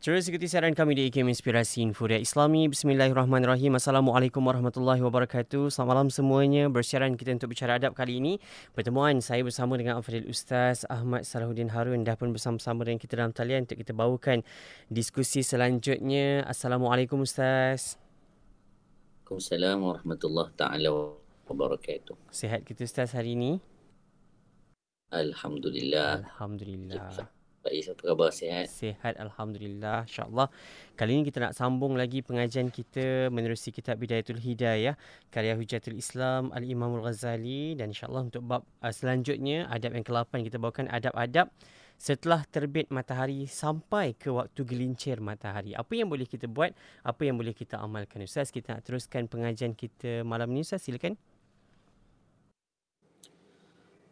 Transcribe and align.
Terus 0.00 0.32
ikuti 0.32 0.48
siaran 0.48 0.72
kami 0.72 0.96
di 0.96 1.12
IKM 1.12 1.28
Inspirasi 1.28 1.84
Infuria 1.84 2.16
Islami. 2.16 2.72
Bismillahirrahmanirrahim. 2.72 3.76
Assalamualaikum 3.76 4.40
warahmatullahi 4.40 5.04
wabarakatuh. 5.04 5.68
Selamat 5.68 5.92
malam 5.92 6.08
semuanya. 6.08 6.72
Bersiaran 6.72 7.20
kita 7.20 7.36
untuk 7.36 7.52
bicara 7.52 7.76
adab 7.76 7.92
kali 7.92 8.16
ini. 8.16 8.40
Pertemuan 8.72 9.20
saya 9.20 9.44
bersama 9.44 9.76
dengan 9.76 10.00
Afadil 10.00 10.24
Ustaz 10.24 10.88
Ahmad 10.88 11.28
Salahuddin 11.28 11.68
Harun 11.76 12.00
dah 12.00 12.16
pun 12.16 12.32
bersama-sama 12.32 12.88
dengan 12.88 12.96
kita 12.96 13.20
dalam 13.20 13.36
talian 13.36 13.68
untuk 13.68 13.76
kita 13.76 13.92
bawakan 13.92 14.40
diskusi 14.88 15.44
selanjutnya. 15.44 16.48
Assalamualaikum 16.48 17.20
Ustaz. 17.20 18.00
Waalaikumsalam 19.28 19.84
warahmatullahi 19.84 20.48
taala 20.56 21.12
wabarakatuh. 21.44 22.16
Sihat 22.32 22.64
kita 22.64 22.88
Ustaz 22.88 23.12
hari 23.12 23.36
ini? 23.36 23.60
Alhamdulillah. 25.12 26.24
Alhamdulillah. 26.24 27.39
Baik, 27.60 27.92
apa 27.92 28.02
khabar? 28.08 28.32
Sihat? 28.32 28.72
Sihat 28.72 29.20
Alhamdulillah 29.20 30.08
InsyaAllah. 30.08 30.48
Kali 30.96 31.12
ini 31.12 31.28
kita 31.28 31.44
nak 31.44 31.52
sambung 31.52 31.92
lagi 31.92 32.24
pengajian 32.24 32.72
kita 32.72 33.28
Menerusi 33.28 33.68
kitab 33.68 34.00
Bidayatul 34.00 34.40
Hidayah 34.40 34.96
Karya 35.28 35.60
Hujatul 35.60 36.00
Islam 36.00 36.56
Al-Imamul 36.56 37.04
Ghazali 37.04 37.76
Dan 37.76 37.92
insyaAllah 37.92 38.32
untuk 38.32 38.48
bab 38.48 38.64
uh, 38.80 38.88
selanjutnya 38.88 39.68
Adab 39.68 39.92
yang 39.92 40.08
ke-8 40.08 40.40
kita 40.40 40.56
bawakan 40.56 40.88
Adab-adab 40.88 41.52
Setelah 42.00 42.48
terbit 42.48 42.88
matahari 42.88 43.44
Sampai 43.44 44.16
ke 44.16 44.32
waktu 44.32 44.64
gelincir 44.64 45.20
matahari. 45.20 45.76
Apa 45.76 45.92
yang 45.92 46.08
boleh 46.08 46.24
kita 46.24 46.48
buat? 46.48 46.72
Apa 47.04 47.28
yang 47.28 47.36
boleh 47.36 47.52
kita 47.52 47.76
amalkan 47.76 48.24
Ustaz? 48.24 48.48
Kita 48.48 48.72
nak 48.72 48.88
teruskan 48.88 49.28
pengajian 49.28 49.76
kita 49.76 50.24
malam 50.24 50.48
ini 50.48 50.64
Ustaz 50.64 50.88
silakan 50.88 51.20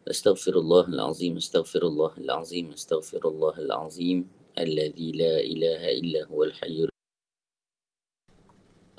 أستغفر 0.09 0.55
الله 0.59 0.87
العظيم 0.87 1.37
أستغفر 1.37 1.83
الله 1.87 2.17
العظيم 2.17 2.71
أستغفر 2.71 3.27
الله 3.29 3.55
العظيم 3.59 4.27
الذي 4.57 5.11
لا 5.11 5.37
إله 5.39 5.81
إلا 6.01 6.25
هو 6.25 6.43
الحي 6.43 6.89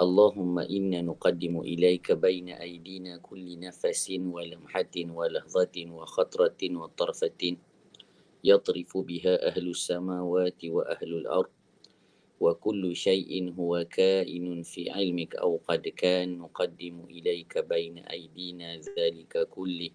اللهم 0.01 0.59
إنا 0.59 1.02
نقدم 1.02 1.60
إليك 1.60 2.12
بين 2.12 2.49
أيدينا 2.49 3.16
كل 3.26 3.59
نفس 3.59 4.07
ولمحة 4.10 4.95
ولحظة 4.96 5.76
وخطرة 5.90 6.62
وطرفة 6.62 7.43
يطرف 8.45 8.99
بها 8.99 9.34
أهل 9.49 9.68
السماوات 9.68 10.65
وأهل 10.65 11.10
الأرض. 11.15 11.52
وكل 12.40 12.96
شيء 12.96 13.52
هو 13.59 13.84
كائن 13.90 14.62
في 14.62 14.90
علمك 14.90 15.37
أو 15.37 15.60
قد 15.68 15.88
كان 15.88 16.38
نقدم 16.38 17.04
إليك 17.10 17.59
بين 17.59 17.99
أيدينا 17.99 18.80
ذلك 18.99 19.49
كله. 19.51 19.90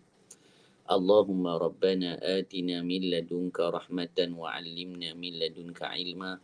اللهم 0.86 1.42
ربنا 1.48 2.22
آتنا 2.22 2.86
من 2.86 3.02
لدنك 3.10 3.58
رحمة 3.58 4.20
وعلمنا 4.38 5.18
من 5.18 5.34
لدنك 5.42 5.82
علما. 5.82 6.38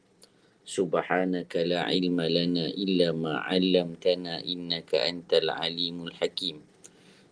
سبحانك 0.66 1.53
لا 1.70 1.86
علم 1.86 2.17
لنا 2.22 2.73
إلا 2.73 3.14
ما 3.14 3.38
علمتنا 3.38 4.42
إنك 4.42 4.98
أنت 4.98 5.45
العليم 5.45 5.98
الحكيم. 6.09 6.58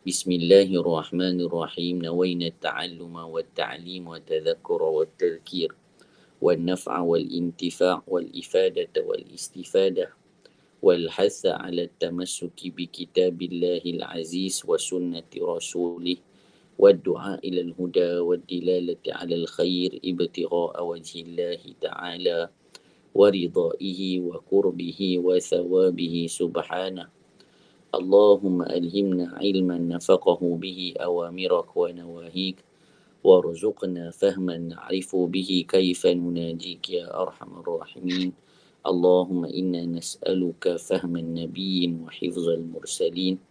بسم 0.06 0.30
الله 0.32 0.70
الرحمن 0.70 1.50
الرحيم. 1.50 2.06
نوينا 2.06 2.48
التعلم 2.54 3.16
والتعليم 3.18 4.04
والتذكر 4.08 4.82
والتذكير 4.84 5.70
والنفع 6.46 6.96
والانتفاع 7.00 7.98
والإفادة 8.06 8.96
والاستفادة 9.02 10.08
والحث 10.86 11.42
على 11.46 11.82
التمسك 11.90 12.60
بكتاب 12.78 13.38
الله 13.42 13.84
العزيز 13.98 14.62
وسنة 14.70 15.32
رسوله. 15.34 16.29
والدعاء 16.80 17.48
إلى 17.48 17.62
الهدى 17.62 18.18
والدلالة 18.20 19.04
على 19.08 19.36
الخير 19.36 20.00
ابتغاء 20.06 20.86
وجه 20.86 21.22
الله 21.22 21.62
تعالى 21.82 22.50
ورضائه 23.16 24.02
وقربه 24.20 25.00
وثوابه 25.20 26.16
سبحانه. 26.30 27.08
اللهم 27.90 28.62
ألهمنا 28.62 29.26
علما 29.44 29.78
نفقه 29.78 30.42
به 30.56 30.94
أوامرك 31.04 31.78
ونواهيك 31.78 32.58
وارزقنا 33.24 34.12
فهما 34.12 34.58
نعرف 34.58 35.16
به 35.16 35.66
كيف 35.68 36.02
نناجيك 36.08 36.90
يا 36.90 37.22
أرحم 37.22 37.60
الراحمين. 37.60 38.30
اللهم 38.88 39.46
إنا 39.46 39.86
نسألك 39.86 40.76
فهم 40.78 41.14
النبي 41.18 41.98
وحفظ 42.08 42.48
المرسلين. 42.50 43.49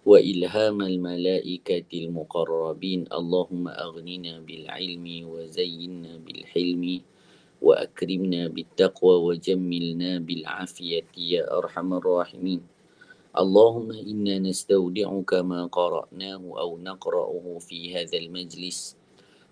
وإلهام 0.00 0.80
الملائكة 0.82 1.90
المقربين. 1.94 3.00
اللهم 3.12 3.64
أغننا 3.68 4.32
بالعلم 4.48 5.06
وزينا 5.28 6.12
بالحلم 6.24 6.84
وأكرمنا 7.60 8.48
بالتقوى 8.48 9.16
وجملنا 9.28 10.18
بالعافية 10.18 11.08
يا 11.18 11.42
أرحم 11.58 11.88
الراحمين. 11.94 12.60
اللهم 13.36 13.88
إنا 13.92 14.38
نستودعك 14.38 15.32
ما 15.44 15.68
قرأناه 15.68 16.42
أو 16.58 16.70
نقرأه 16.80 17.58
في 17.60 17.92
هذا 17.92 18.16
المجلس. 18.18 18.96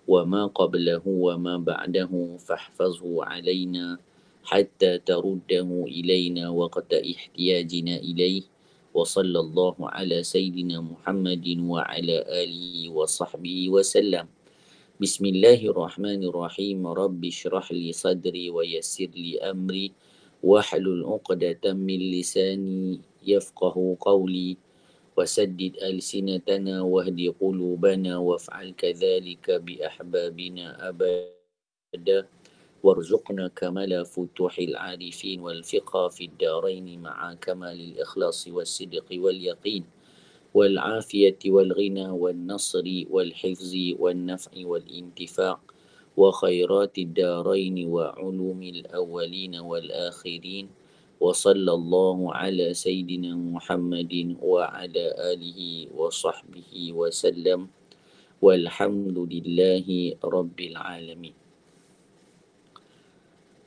وما 0.09 0.47
قبله 0.47 1.05
وما 1.05 1.57
بعده 1.61 2.13
فاحفظه 2.41 3.25
علينا 3.25 3.99
حتى 4.45 4.99
ترده 4.99 5.69
إلينا 5.85 6.49
وقت 6.49 6.95
احتياجنا 6.95 7.97
إليه. 7.97 8.43
وصلى 8.99 9.39
الله 9.39 9.77
على 9.95 10.27
سيدنا 10.27 10.83
محمد 10.83 11.47
وعلى 11.71 12.17
آله 12.27 12.91
وصحبه 12.91 13.71
وسلم. 13.71 14.27
بسم 14.99 15.25
الله 15.31 15.61
الرحمن 15.71 16.27
الرحيم. 16.27 16.83
رب 16.83 17.21
اشرح 17.23 17.71
لي 17.71 17.95
صدري 17.95 18.51
ويسر 18.51 19.11
لي 19.15 19.39
أمري 19.39 19.95
واحلل 20.43 21.07
عقدة 21.07 21.63
من 21.79 22.01
لساني 22.11 22.99
يفقه 23.23 23.77
قولي 24.03 24.59
وسدد 25.15 25.79
ألسنتنا 25.79 26.83
واهد 26.83 27.35
قلوبنا 27.39 28.13
وافعل 28.19 28.69
كذلك 28.75 29.47
بأحبابنا 29.51 30.67
أبدا. 30.91 32.19
وارزقنا 32.83 33.49
كمال 33.49 34.07
فتوح 34.07 34.59
العارفين 34.59 35.41
والفقه 35.41 36.09
في 36.09 36.25
الدارين 36.25 37.03
مع 37.03 37.35
كمال 37.35 37.81
الإخلاص 37.81 38.49
والصدق 38.49 39.05
واليقين 39.13 39.85
والعافية 40.55 41.39
والغنى 41.47 42.09
والنصر 42.09 42.87
والحفظ 43.11 43.75
والنفع 43.99 44.53
والانتفاع 44.57 45.61
وخيرات 46.17 46.99
الدارين 46.99 47.87
وعلوم 47.87 48.63
الأولين 48.63 49.55
والآخرين 49.57 50.69
وصلى 51.21 51.73
الله 51.73 52.35
على 52.35 52.75
سيدنا 52.75 53.37
محمد 53.37 54.37
وعلى 54.43 55.05
آله 55.33 55.61
وصحبه 55.95 56.73
وسلم 56.93 57.69
والحمد 58.43 59.19
لله 59.19 59.87
رب 60.25 60.59
العالمين 60.61 61.48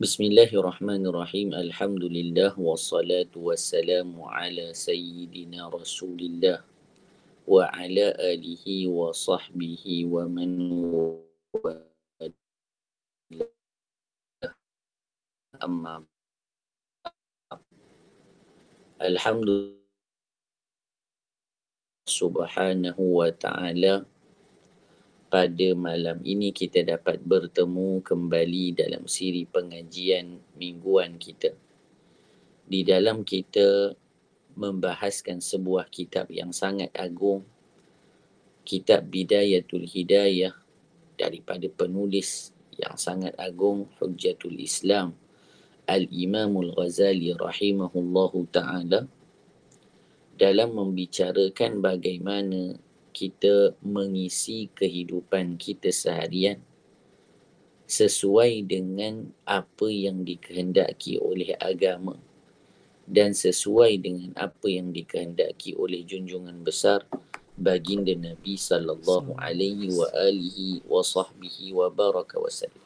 بسم 0.02 0.24
الله 0.34 0.50
الرحمن 0.58 1.06
الرحيم 1.14 1.54
الحمد 1.54 2.04
لله 2.10 2.58
والصلاة 2.58 3.30
والسلام 3.38 4.18
على 4.18 4.74
سيدنا 4.74 5.70
رسول 5.70 6.18
الله 6.18 6.66
وعلى 7.46 8.06
آله 8.34 8.66
وصحبه 8.90 9.86
ومن 10.10 10.52
أما 15.62 15.96
الحمد 19.06 19.50
سبحانه 22.10 22.98
وتعالى 22.98 24.06
pada 25.32 25.72
malam 25.80 26.20
ini 26.28 26.52
kita 26.52 26.84
dapat 26.84 27.24
bertemu 27.24 28.04
kembali 28.04 28.76
dalam 28.76 29.08
siri 29.08 29.48
pengajian 29.48 30.44
mingguan 30.60 31.16
kita. 31.16 31.56
Di 32.68 32.84
dalam 32.84 33.24
kita 33.24 33.96
membahaskan 34.60 35.40
sebuah 35.40 35.88
kitab 35.88 36.28
yang 36.28 36.52
sangat 36.52 36.92
agung, 37.00 37.48
kitab 38.68 39.08
Bidayatul 39.08 39.88
Hidayah 39.88 40.52
daripada 41.16 41.72
penulis 41.72 42.52
yang 42.76 43.00
sangat 43.00 43.32
agung 43.40 43.88
Hujjatul 44.04 44.60
Islam 44.60 45.16
Al-Imamul 45.88 46.76
Ghazali 46.76 47.32
rahimahullahu 47.32 48.52
taala 48.52 49.08
dalam 50.36 50.70
membicarakan 50.76 51.80
bagaimana 51.80 52.76
kita 53.12 53.76
mengisi 53.84 54.72
kehidupan 54.74 55.60
kita 55.60 55.92
seharian 55.92 56.64
sesuai 57.92 58.64
dengan 58.64 59.36
apa 59.44 59.92
yang 59.92 60.24
dikehendaki 60.24 61.20
oleh 61.20 61.60
agama 61.60 62.16
dan 63.04 63.36
sesuai 63.36 64.00
dengan 64.00 64.32
apa 64.40 64.72
yang 64.72 64.96
dikehendaki 64.96 65.76
oleh 65.76 66.08
junjungan 66.08 66.64
besar 66.64 67.04
baginda 67.60 68.16
Nabi 68.16 68.56
sallallahu 68.56 69.36
alaihi 69.36 69.92
wa 69.92 70.08
alihi 70.16 70.88
wa 70.88 71.04
sahbihi 71.04 71.76
wa 71.76 71.92
baraka 71.92 72.40
wasallam. 72.40 72.80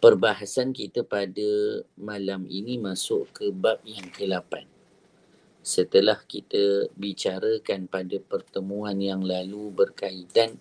perbahasan 0.00 0.72
kita 0.72 1.04
pada 1.04 1.80
malam 1.96 2.44
ini 2.48 2.76
masuk 2.80 3.28
ke 3.32 3.48
bab 3.52 3.80
yang 3.88 4.04
ke-8. 4.12 4.73
Setelah 5.64 6.20
kita 6.28 6.92
bicarakan 6.92 7.88
pada 7.88 8.20
pertemuan 8.20 9.00
yang 9.00 9.24
lalu 9.24 9.72
berkaitan 9.72 10.60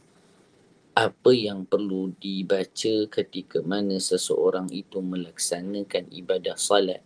apa 0.95 1.31
yang 1.35 1.67
perlu 1.67 2.15
dibaca 2.23 2.95
ketika 3.11 3.59
mana 3.67 3.99
seseorang 3.99 4.71
itu 4.71 5.03
melaksanakan 5.03 6.07
ibadah 6.07 6.55
salat. 6.55 7.03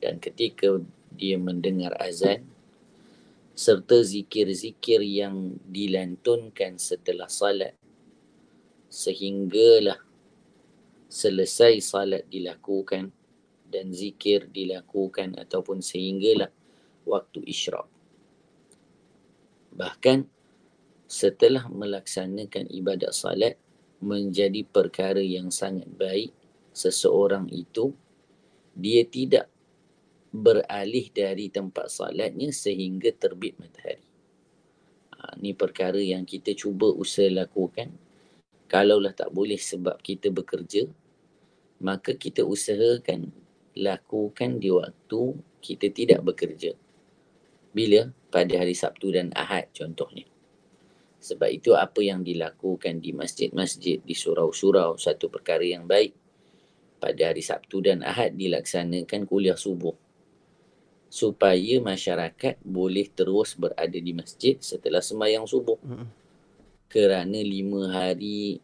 Dan 0.00 0.24
ketika 0.24 0.80
dia 1.12 1.36
mendengar 1.36 1.92
azan 2.00 2.48
serta 3.52 4.00
zikir-zikir 4.00 5.04
yang 5.04 5.60
dilantunkan 5.68 6.80
setelah 6.80 7.28
salat. 7.28 7.76
Sehinggalah 8.88 10.00
selesai 11.12 11.84
salat 11.84 12.24
dilakukan 12.32 13.12
dan 13.68 13.92
zikir 13.92 14.48
dilakukan 14.48 15.36
ataupun 15.36 15.84
sehinggalah 15.84 16.48
waktu 17.10 17.42
isyraq. 17.42 17.90
Bahkan 19.74 20.30
setelah 21.10 21.66
melaksanakan 21.66 22.70
ibadat 22.70 23.10
salat 23.10 23.58
menjadi 23.98 24.62
perkara 24.62 25.18
yang 25.18 25.50
sangat 25.50 25.90
baik 25.90 26.30
seseorang 26.70 27.50
itu 27.50 27.90
dia 28.78 29.02
tidak 29.02 29.50
beralih 30.30 31.10
dari 31.10 31.50
tempat 31.50 31.90
salatnya 31.90 32.54
sehingga 32.54 33.10
terbit 33.10 33.58
matahari. 33.58 34.06
Ha, 35.18 35.36
ini 35.42 35.52
perkara 35.52 35.98
yang 35.98 36.22
kita 36.22 36.54
cuba 36.54 36.88
usaha 36.94 37.26
lakukan. 37.26 37.90
Kalaulah 38.70 39.10
tak 39.10 39.34
boleh 39.34 39.58
sebab 39.58 39.98
kita 39.98 40.30
bekerja, 40.30 40.86
maka 41.82 42.14
kita 42.14 42.46
usahakan 42.46 43.34
lakukan 43.74 44.62
di 44.62 44.70
waktu 44.70 45.22
kita 45.58 45.90
tidak 45.90 46.22
bekerja. 46.22 46.78
Bila? 47.70 48.10
Pada 48.30 48.62
hari 48.62 48.74
Sabtu 48.74 49.10
dan 49.10 49.34
Ahad 49.34 49.70
contohnya. 49.74 50.26
Sebab 51.20 51.50
itu 51.52 51.76
apa 51.76 52.00
yang 52.00 52.24
dilakukan 52.24 53.02
di 53.02 53.12
masjid-masjid, 53.12 54.00
di 54.00 54.14
surau-surau, 54.16 54.96
satu 54.96 55.28
perkara 55.28 55.66
yang 55.66 55.84
baik. 55.84 56.16
Pada 56.96 57.32
hari 57.32 57.44
Sabtu 57.44 57.84
dan 57.84 58.00
Ahad 58.00 58.38
dilaksanakan 58.38 59.28
kuliah 59.28 59.58
subuh. 59.58 59.92
Supaya 61.10 61.82
masyarakat 61.82 62.62
boleh 62.62 63.10
terus 63.12 63.58
berada 63.58 63.98
di 63.98 64.12
masjid 64.14 64.56
setelah 64.62 65.02
sembahyang 65.02 65.44
subuh. 65.44 65.76
Kerana 66.86 67.38
lima 67.42 67.90
hari 67.92 68.62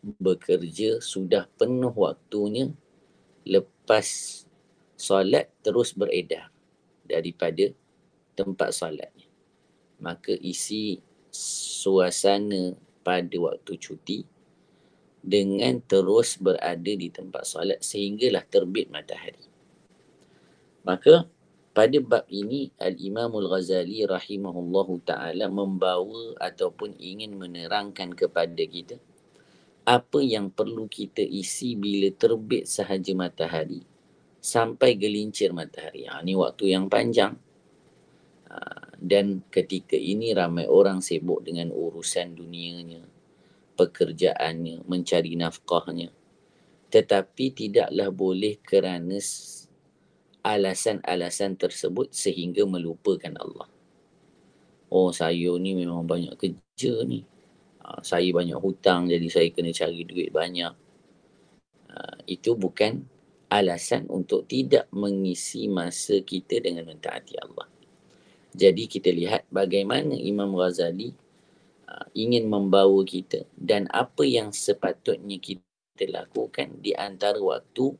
bekerja 0.00 1.04
sudah 1.04 1.44
penuh 1.60 1.92
waktunya 1.92 2.72
lepas 3.44 4.08
solat 4.96 5.52
terus 5.60 5.92
beredar 5.92 6.48
daripada 7.04 7.72
tempat 8.40 8.72
solatnya. 8.72 9.28
Maka 10.00 10.32
isi 10.32 11.04
suasana 11.30 12.72
pada 13.04 13.36
waktu 13.36 13.76
cuti 13.76 14.24
dengan 15.20 15.76
terus 15.84 16.40
berada 16.40 16.92
di 16.96 17.12
tempat 17.12 17.44
solat 17.44 17.84
sehinggalah 17.84 18.44
terbit 18.48 18.88
matahari. 18.88 19.44
Maka 20.80 21.28
pada 21.76 22.00
bab 22.00 22.24
ini 22.32 22.72
Al-Imam 22.80 23.36
Al-Ghazali 23.36 24.08
rahimahullahu 24.08 25.04
taala 25.04 25.52
membawa 25.52 26.34
ataupun 26.40 26.96
ingin 26.96 27.36
menerangkan 27.36 28.16
kepada 28.16 28.64
kita 28.64 28.96
apa 29.84 30.20
yang 30.20 30.52
perlu 30.52 30.86
kita 30.86 31.24
isi 31.24 31.74
bila 31.74 32.08
terbit 32.12 32.68
sahaja 32.68 33.12
matahari 33.16 33.82
sampai 34.40 34.96
gelincir 34.96 35.52
matahari. 35.52 36.08
Ha, 36.08 36.24
ini 36.24 36.36
waktu 36.36 36.72
yang 36.72 36.88
panjang. 36.88 37.36
Ha, 38.50 38.90
dan 38.98 39.46
ketika 39.48 39.94
ini 39.94 40.34
ramai 40.34 40.66
orang 40.66 40.98
sibuk 40.98 41.46
dengan 41.46 41.70
urusan 41.70 42.34
dunianya, 42.34 43.06
pekerjaannya, 43.78 44.84
mencari 44.84 45.38
nafkahnya. 45.38 46.10
Tetapi 46.90 47.44
tidaklah 47.54 48.10
boleh 48.10 48.58
kerana 48.60 49.16
alasan-alasan 50.42 51.56
tersebut 51.56 52.10
sehingga 52.10 52.66
melupakan 52.66 53.32
Allah. 53.38 53.70
Oh 54.90 55.14
saya 55.14 55.54
ni 55.56 55.78
memang 55.78 56.02
banyak 56.02 56.34
kerja 56.34 57.06
ni. 57.06 57.22
Ah, 57.80 58.02
saya 58.02 58.26
banyak 58.34 58.58
hutang 58.58 59.06
jadi 59.06 59.26
saya 59.30 59.48
kena 59.54 59.70
cari 59.70 60.02
duit 60.02 60.34
banyak. 60.34 60.74
Uh, 61.90 62.16
itu 62.30 62.54
bukan 62.54 63.02
alasan 63.50 64.06
untuk 64.06 64.46
tidak 64.46 64.86
mengisi 64.94 65.66
masa 65.66 66.22
kita 66.22 66.62
dengan 66.62 66.86
mentaati 66.86 67.34
Allah. 67.38 67.66
Jadi 68.50 68.90
kita 68.90 69.14
lihat 69.14 69.46
bagaimana 69.46 70.18
Imam 70.18 70.50
Ghazali 70.58 71.14
uh, 71.86 72.06
ingin 72.18 72.50
membawa 72.50 73.02
kita 73.06 73.46
dan 73.54 73.86
apa 73.94 74.26
yang 74.26 74.50
sepatutnya 74.50 75.38
kita 75.38 75.62
lakukan 76.10 76.80
di 76.82 76.90
antara 76.96 77.38
waktu 77.38 77.94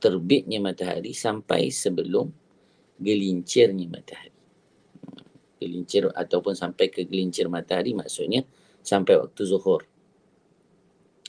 terbitnya 0.00 0.62
matahari 0.62 1.12
sampai 1.12 1.68
sebelum 1.68 2.32
gelincirnya 2.96 3.84
matahari. 3.92 4.32
Gelincir 5.60 6.08
ataupun 6.08 6.56
sampai 6.56 6.88
ke 6.88 7.04
gelincir 7.04 7.44
matahari 7.52 7.92
maksudnya 7.92 8.48
sampai 8.80 9.20
waktu 9.20 9.42
zuhur. 9.44 9.84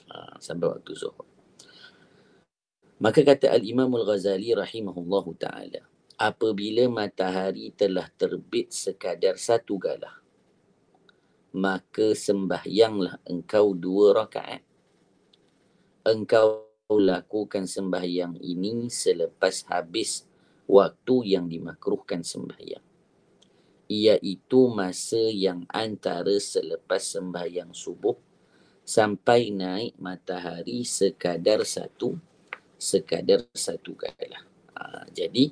Ha, 0.08 0.40
sampai 0.40 0.72
waktu 0.72 0.92
zuhur. 0.96 1.28
Maka 3.02 3.26
kata 3.28 3.52
Al-Imam 3.52 3.92
Al-Ghazali 3.92 4.56
rahimahullah 4.56 5.26
ta'ala. 5.36 5.91
Apabila 6.22 6.86
matahari 6.86 7.74
telah 7.74 8.06
terbit 8.14 8.70
sekadar 8.70 9.42
satu 9.42 9.82
galah. 9.82 10.22
Maka 11.58 12.14
sembahyanglah 12.14 13.26
engkau 13.26 13.74
dua 13.74 14.22
rakaat. 14.22 14.62
Engkau 16.06 16.70
lakukan 16.94 17.66
sembahyang 17.66 18.38
ini 18.38 18.86
selepas 18.94 19.66
habis 19.66 20.30
waktu 20.70 21.34
yang 21.34 21.50
dimakruhkan 21.50 22.22
sembahyang 22.22 22.86
iaitu 23.92 24.72
masa 24.72 25.20
yang 25.20 25.68
antara 25.68 26.40
selepas 26.40 27.04
sembahyang 27.04 27.76
subuh 27.76 28.16
sampai 28.88 29.52
naik 29.52 30.00
matahari 30.00 30.88
sekadar 30.88 31.68
satu 31.68 32.16
sekadar 32.80 33.44
satu 33.52 33.92
kali. 34.00 34.32
Ha, 34.80 35.12
jadi 35.12 35.52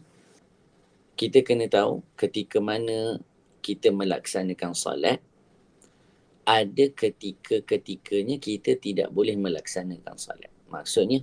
kita 1.19 1.43
kena 1.43 1.67
tahu 1.67 1.99
ketika 2.15 2.63
mana 2.63 3.19
kita 3.59 3.91
melaksanakan 3.91 4.71
solat 4.71 5.19
ada 6.47 6.85
ketika-ketikanya 6.95 8.39
kita 8.39 8.79
tidak 8.79 9.11
boleh 9.11 9.35
melaksanakan 9.35 10.15
solat. 10.15 10.49
Maksudnya 10.71 11.21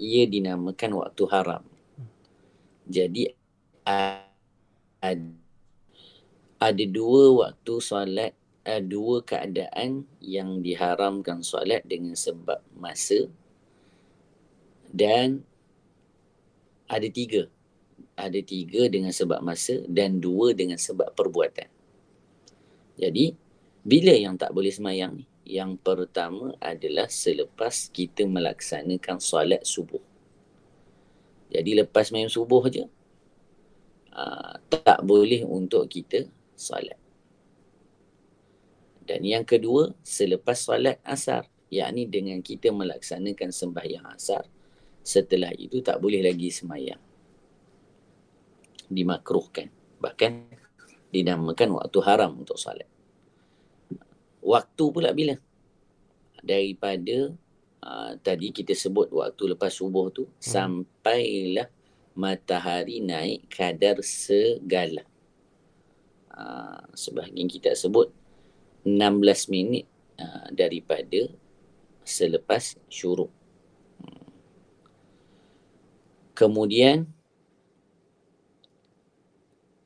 ia 0.00 0.24
dinamakan 0.24 0.98
waktu 0.98 1.22
haram. 1.28 1.62
Jadi 2.88 3.30
ada 3.84 5.20
ada 6.56 6.84
dua 6.88 7.46
waktu 7.46 7.74
solat 7.78 8.32
uh, 8.64 8.82
dua 8.82 9.20
keadaan 9.20 10.08
yang 10.18 10.64
diharamkan 10.64 11.44
solat 11.44 11.84
dengan 11.84 12.16
sebab 12.16 12.64
masa 12.72 13.28
dan 14.90 15.44
ada 16.88 17.06
tiga 17.12 17.46
ada 18.16 18.40
tiga 18.40 18.88
dengan 18.88 19.12
sebab 19.12 19.44
masa 19.44 19.84
dan 19.86 20.18
dua 20.18 20.56
dengan 20.56 20.80
sebab 20.80 21.12
perbuatan 21.12 21.68
jadi 22.96 23.36
bila 23.86 24.12
yang 24.16 24.34
tak 24.40 24.50
boleh 24.50 24.72
semayang 24.72 25.22
ni 25.22 25.26
yang 25.46 25.78
pertama 25.78 26.58
adalah 26.58 27.06
selepas 27.06 27.92
kita 27.94 28.26
melaksanakan 28.26 29.22
solat 29.22 29.62
subuh 29.62 30.02
jadi 31.52 31.86
lepas 31.86 32.10
main 32.10 32.26
subuh 32.26 32.66
je 32.66 32.84
uh, 34.16 34.54
tak 34.68 35.04
boleh 35.04 35.44
untuk 35.44 35.86
kita 35.86 36.26
solat. 36.56 36.98
Dan 39.06 39.22
yang 39.22 39.46
kedua, 39.46 39.94
selepas 40.02 40.58
solat 40.58 40.98
asar. 41.06 41.46
Yakni 41.70 42.06
dengan 42.06 42.38
kita 42.42 42.70
melaksanakan 42.74 43.50
sembahyang 43.54 44.06
asar. 44.14 44.46
Setelah 45.06 45.54
itu 45.54 45.78
tak 45.82 46.02
boleh 46.02 46.22
lagi 46.22 46.50
semayang. 46.50 46.98
Dimakruhkan. 48.86 49.68
Bahkan 50.00 50.30
dinamakan 51.10 51.80
waktu 51.80 51.98
haram 52.04 52.36
untuk 52.36 52.58
solat. 52.60 52.86
Waktu 54.44 54.84
pula 54.92 55.10
bila? 55.10 55.34
Daripada 56.44 57.34
uh, 57.82 58.12
tadi 58.22 58.54
kita 58.54 58.76
sebut 58.76 59.10
waktu 59.10 59.56
lepas 59.56 59.72
subuh 59.74 60.12
tu 60.14 60.28
hmm. 60.28 60.38
sampailah 60.38 61.68
matahari 62.16 63.04
naik 63.04 63.50
kadar 63.52 64.00
segala. 64.00 65.04
Ah, 66.36 66.84
sebahagian 66.92 67.48
kita 67.48 67.72
sebut 67.72 68.12
16 68.84 69.48
minit 69.48 69.88
uh, 70.20 70.48
daripada 70.52 71.32
selepas 72.04 72.76
syuruk. 72.92 73.32
Hmm. 74.00 74.28
Kemudian 76.36 77.15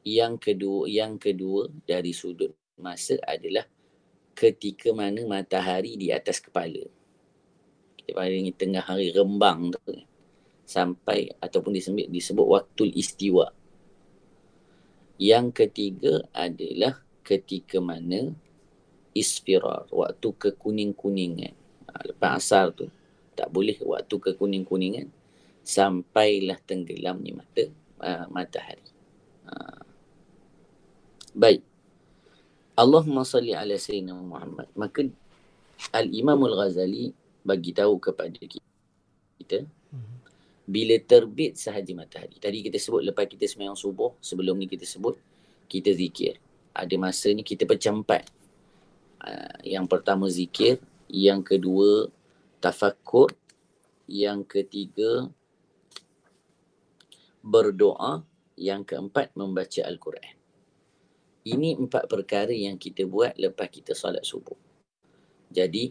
yang 0.06 0.40
kedua 0.40 0.88
yang 0.88 1.20
kedua 1.20 1.68
dari 1.84 2.16
sudut 2.16 2.56
masa 2.80 3.20
adalah 3.24 3.68
ketika 4.32 4.88
mana 4.96 5.20
matahari 5.28 6.00
di 6.00 6.08
atas 6.08 6.40
kepala. 6.40 6.88
Kita 8.00 8.16
panggil 8.16 8.56
tengah 8.56 8.80
hari 8.80 9.12
rembang 9.12 9.76
tu 9.76 10.00
sampai 10.64 11.28
ataupun 11.42 11.76
disebut 11.76 12.08
disebut 12.08 12.46
waktu 12.46 12.84
istiwa. 12.96 13.52
Yang 15.20 15.66
ketiga 15.66 16.24
adalah 16.32 17.04
ketika 17.20 17.76
mana 17.76 18.32
isfirar, 19.12 19.84
waktu 19.92 20.28
kekuning-kuningan. 20.32 21.52
Ha, 21.92 22.08
lepas 22.08 22.40
asar 22.40 22.72
tu, 22.72 22.88
tak 23.36 23.52
boleh 23.52 23.76
waktu 23.84 24.16
kekuning-kuningan 24.16 25.12
sampailah 25.60 26.56
tenggelamnya 26.64 27.44
mata 27.44 27.64
uh, 28.00 28.26
matahari. 28.32 28.86
Uh. 29.44 29.89
Baik. 31.30 31.62
Allahumma 32.74 33.22
salli 33.22 33.54
ala 33.54 33.76
sayyidina 33.76 34.16
Muhammad. 34.16 34.66
Maka 34.74 35.06
Al-Imam 35.94 36.40
Al-Ghazali 36.48 37.14
bagi 37.44 37.72
tahu 37.72 37.96
kepada 38.00 38.40
kita 38.40 39.64
bila 40.70 40.94
terbit 41.02 41.58
sahaja 41.58 41.90
matahari. 41.98 42.38
Tadi 42.38 42.62
kita 42.62 42.78
sebut 42.78 43.02
lepas 43.02 43.26
kita 43.26 43.42
sembahyang 43.46 43.74
subuh, 43.74 44.14
sebelum 44.22 44.54
ni 44.54 44.70
kita 44.70 44.86
sebut 44.86 45.18
kita 45.66 45.90
zikir. 45.90 46.38
Ada 46.70 46.94
masa 46.94 47.34
ni 47.34 47.42
kita 47.42 47.66
pecah 47.66 47.90
empat. 47.90 48.30
Uh, 49.20 49.58
yang 49.66 49.90
pertama 49.90 50.30
zikir, 50.30 50.78
yang 51.10 51.42
kedua 51.42 52.08
tafakkur, 52.62 53.34
yang 54.06 54.46
ketiga 54.46 55.26
berdoa, 57.42 58.22
yang 58.54 58.86
keempat 58.86 59.34
membaca 59.34 59.82
Al-Quran. 59.82 60.39
Ini 61.40 61.80
empat 61.80 62.04
perkara 62.04 62.52
yang 62.52 62.76
kita 62.76 63.08
buat 63.08 63.32
lepas 63.40 63.72
kita 63.72 63.96
solat 63.96 64.20
subuh. 64.20 64.56
Jadi, 65.48 65.88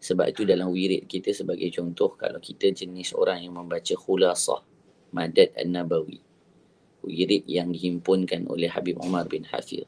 sebab 0.00 0.32
itu 0.32 0.48
dalam 0.48 0.72
wirid 0.72 1.04
kita 1.04 1.36
sebagai 1.36 1.68
contoh, 1.68 2.16
kalau 2.16 2.40
kita 2.40 2.72
jenis 2.72 3.12
orang 3.12 3.44
yang 3.44 3.54
membaca 3.54 3.92
khulasah, 3.92 4.64
madad 5.12 5.52
an-nabawi, 5.52 6.24
wirid 7.04 7.44
yang 7.44 7.70
dihimpunkan 7.70 8.48
oleh 8.48 8.72
Habib 8.72 8.96
Umar 8.98 9.28
bin 9.28 9.44
Hafiz. 9.44 9.84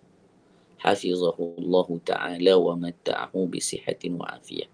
Hafizahullahu 0.78 2.04
ta'ala 2.06 2.54
wa 2.54 2.78
matta'ahu 2.78 3.50
bisihatin 3.50 4.14
wa 4.14 4.30
afiyah. 4.30 4.70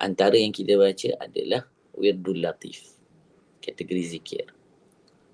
Antara 0.00 0.40
yang 0.40 0.54
kita 0.54 0.80
baca 0.80 1.10
adalah 1.20 1.68
wirdul 1.92 2.40
latif, 2.40 2.96
kategori 3.60 4.16
zikir 4.16 4.46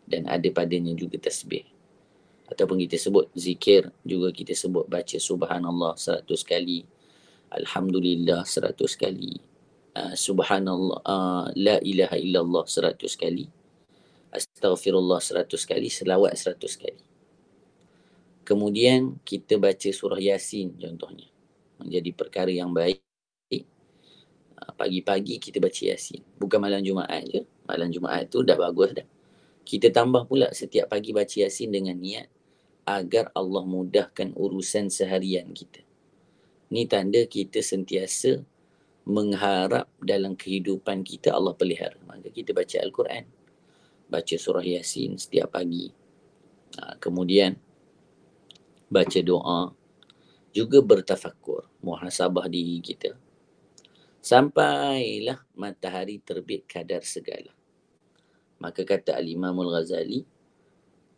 dan 0.08 0.26
ada 0.26 0.48
padanya 0.50 0.92
juga 0.98 1.16
tasbih 1.16 1.71
ataupun 2.50 2.80
kita 2.86 2.96
sebut 2.98 3.30
zikir 3.36 3.90
juga 4.02 4.32
kita 4.34 4.52
sebut 4.56 4.88
baca 4.88 5.16
subhanallah 5.16 5.94
seratus 5.96 6.42
kali 6.42 6.84
alhamdulillah 7.52 8.44
seratus 8.44 8.96
kali 8.98 9.38
uh, 9.96 10.14
subhanallah 10.16 10.98
uh, 11.04 11.46
la 11.54 11.76
ilaha 11.80 12.16
illallah 12.18 12.64
seratus 12.66 13.14
kali 13.16 13.48
astaghfirullah 14.32 15.20
seratus 15.20 15.68
kali 15.68 15.92
selawat 15.92 16.32
seratus 16.34 16.80
kali. 16.80 17.04
Kemudian 18.42 19.20
kita 19.22 19.60
baca 19.60 19.88
surah 19.92 20.18
yasin 20.18 20.74
contohnya. 20.74 21.28
Menjadi 21.78 22.10
perkara 22.16 22.50
yang 22.50 22.72
baik. 22.72 22.98
Uh, 23.52 24.72
pagi-pagi 24.74 25.38
kita 25.38 25.60
baca 25.60 25.78
yasin. 25.78 26.24
Bukan 26.40 26.58
malam 26.58 26.82
jumaat 26.82 27.22
je. 27.28 27.44
Malam 27.68 27.92
jumaat 27.92 28.26
tu 28.32 28.42
dah 28.42 28.58
bagus 28.58 28.96
dah 28.98 29.06
kita 29.62 29.94
tambah 29.94 30.26
pula 30.26 30.50
setiap 30.50 30.90
pagi 30.90 31.14
baca 31.14 31.32
Yasin 31.32 31.70
dengan 31.70 31.94
niat 31.98 32.26
agar 32.82 33.30
Allah 33.34 33.62
mudahkan 33.62 34.34
urusan 34.34 34.90
seharian 34.90 35.54
kita. 35.54 35.86
Ni 36.72 36.88
tanda 36.90 37.22
kita 37.28 37.62
sentiasa 37.62 38.42
mengharap 39.06 39.90
dalam 40.02 40.34
kehidupan 40.34 41.06
kita 41.06 41.34
Allah 41.34 41.54
pelihara. 41.54 41.98
Maka 42.06 42.30
kita 42.30 42.54
baca 42.54 42.76
Al-Quran. 42.82 43.24
Baca 44.10 44.34
surah 44.36 44.64
Yasin 44.64 45.18
setiap 45.18 45.54
pagi. 45.54 45.90
Ha, 46.78 46.98
kemudian 46.98 47.54
baca 48.90 49.20
doa. 49.22 49.70
Juga 50.52 50.84
bertafakur. 50.84 51.70
Muhasabah 51.80 52.44
diri 52.50 52.78
kita. 52.84 53.16
Sampailah 54.22 55.42
matahari 55.56 56.22
terbit 56.22 56.68
kadar 56.68 57.02
segala. 57.02 57.50
Maka 58.62 58.86
kata 58.86 59.18
Al-Imam 59.18 59.58
Al-Ghazali, 59.58 60.22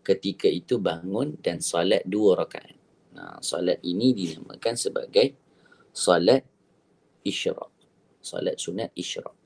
ketika 0.00 0.48
itu 0.48 0.80
bangun 0.80 1.36
dan 1.44 1.60
salat 1.60 2.00
dua 2.08 2.40
rakaat. 2.40 2.76
Nah, 3.16 3.36
salat 3.44 3.84
ini 3.84 4.16
dinamakan 4.16 4.74
sebagai 4.80 5.36
salat 5.92 6.44
isyraq. 7.20 7.72
Salat 8.24 8.56
sunat 8.56 8.92
isyraq. 8.96 9.36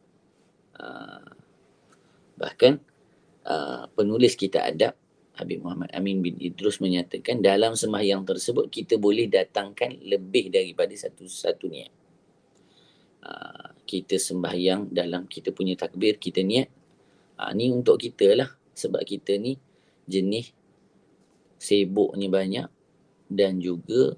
Uh, 0.78 1.30
bahkan 2.38 2.78
uh, 3.42 3.90
penulis 3.98 4.38
kita 4.38 4.62
adab 4.62 4.94
Habib 5.34 5.62
Muhammad 5.62 5.90
Amin 5.90 6.22
bin 6.22 6.38
Idrus 6.38 6.78
menyatakan 6.78 7.42
dalam 7.42 7.74
sembahyang 7.74 8.22
tersebut 8.22 8.70
kita 8.70 8.94
boleh 8.94 9.26
datangkan 9.26 9.98
lebih 10.06 10.50
daripada 10.54 10.94
satu 10.94 11.26
satu 11.26 11.66
niat. 11.66 11.90
Uh, 13.22 13.74
kita 13.82 14.18
sembahyang 14.18 14.90
dalam 14.94 15.26
kita 15.26 15.50
punya 15.50 15.74
takbir 15.74 16.22
kita 16.22 16.46
niat 16.46 16.77
Ha, 17.38 17.54
ni 17.54 17.70
untuk 17.70 18.02
kita 18.02 18.34
lah. 18.34 18.50
Sebab 18.74 19.02
kita 19.06 19.38
ni 19.38 19.54
jenis 20.06 20.50
sibuknya 21.58 22.30
banyak 22.30 22.68
dan 23.26 23.58
juga 23.58 24.14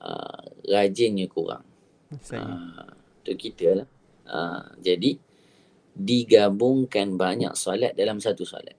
uh, 0.00 0.42
rajinnya 0.64 1.28
kurang. 1.28 1.64
Uh, 2.12 2.92
untuk 3.20 3.36
kita 3.36 3.84
lah. 3.84 3.88
Uh, 4.24 4.64
jadi 4.80 5.20
digabungkan 5.94 7.14
banyak 7.14 7.52
solat 7.56 7.92
dalam 7.96 8.18
satu 8.18 8.44
solat. 8.44 8.76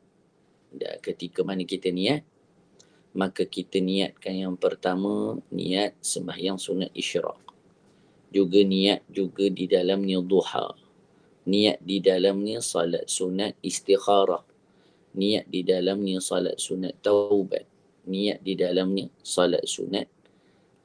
Dan 0.75 0.99
ketika 0.99 1.41
mana 1.47 1.63
kita 1.63 1.93
niat, 1.93 2.25
maka 3.15 3.47
kita 3.47 3.79
niatkan 3.79 4.35
yang 4.35 4.55
pertama 4.59 5.39
niat 5.53 5.95
sembahyang 6.03 6.59
sunat 6.59 6.91
isyraq. 6.91 7.39
Juga 8.35 8.59
niat 8.67 9.07
juga 9.07 9.47
di 9.47 9.65
dalamnya 9.71 10.19
duha 10.19 10.84
niat 11.45 11.81
di 11.81 12.01
dalamnya 12.01 12.59
salat 12.61 13.09
sunat 13.09 13.57
istikharah. 13.61 14.43
Niat 15.15 15.47
di 15.47 15.61
dalamnya 15.63 16.19
salat 16.19 16.59
sunat 16.59 16.99
taubat. 16.99 17.65
Niat 18.09 18.43
di 18.43 18.53
dalamnya 18.57 19.07
salat 19.21 19.63
sunat 19.65 20.09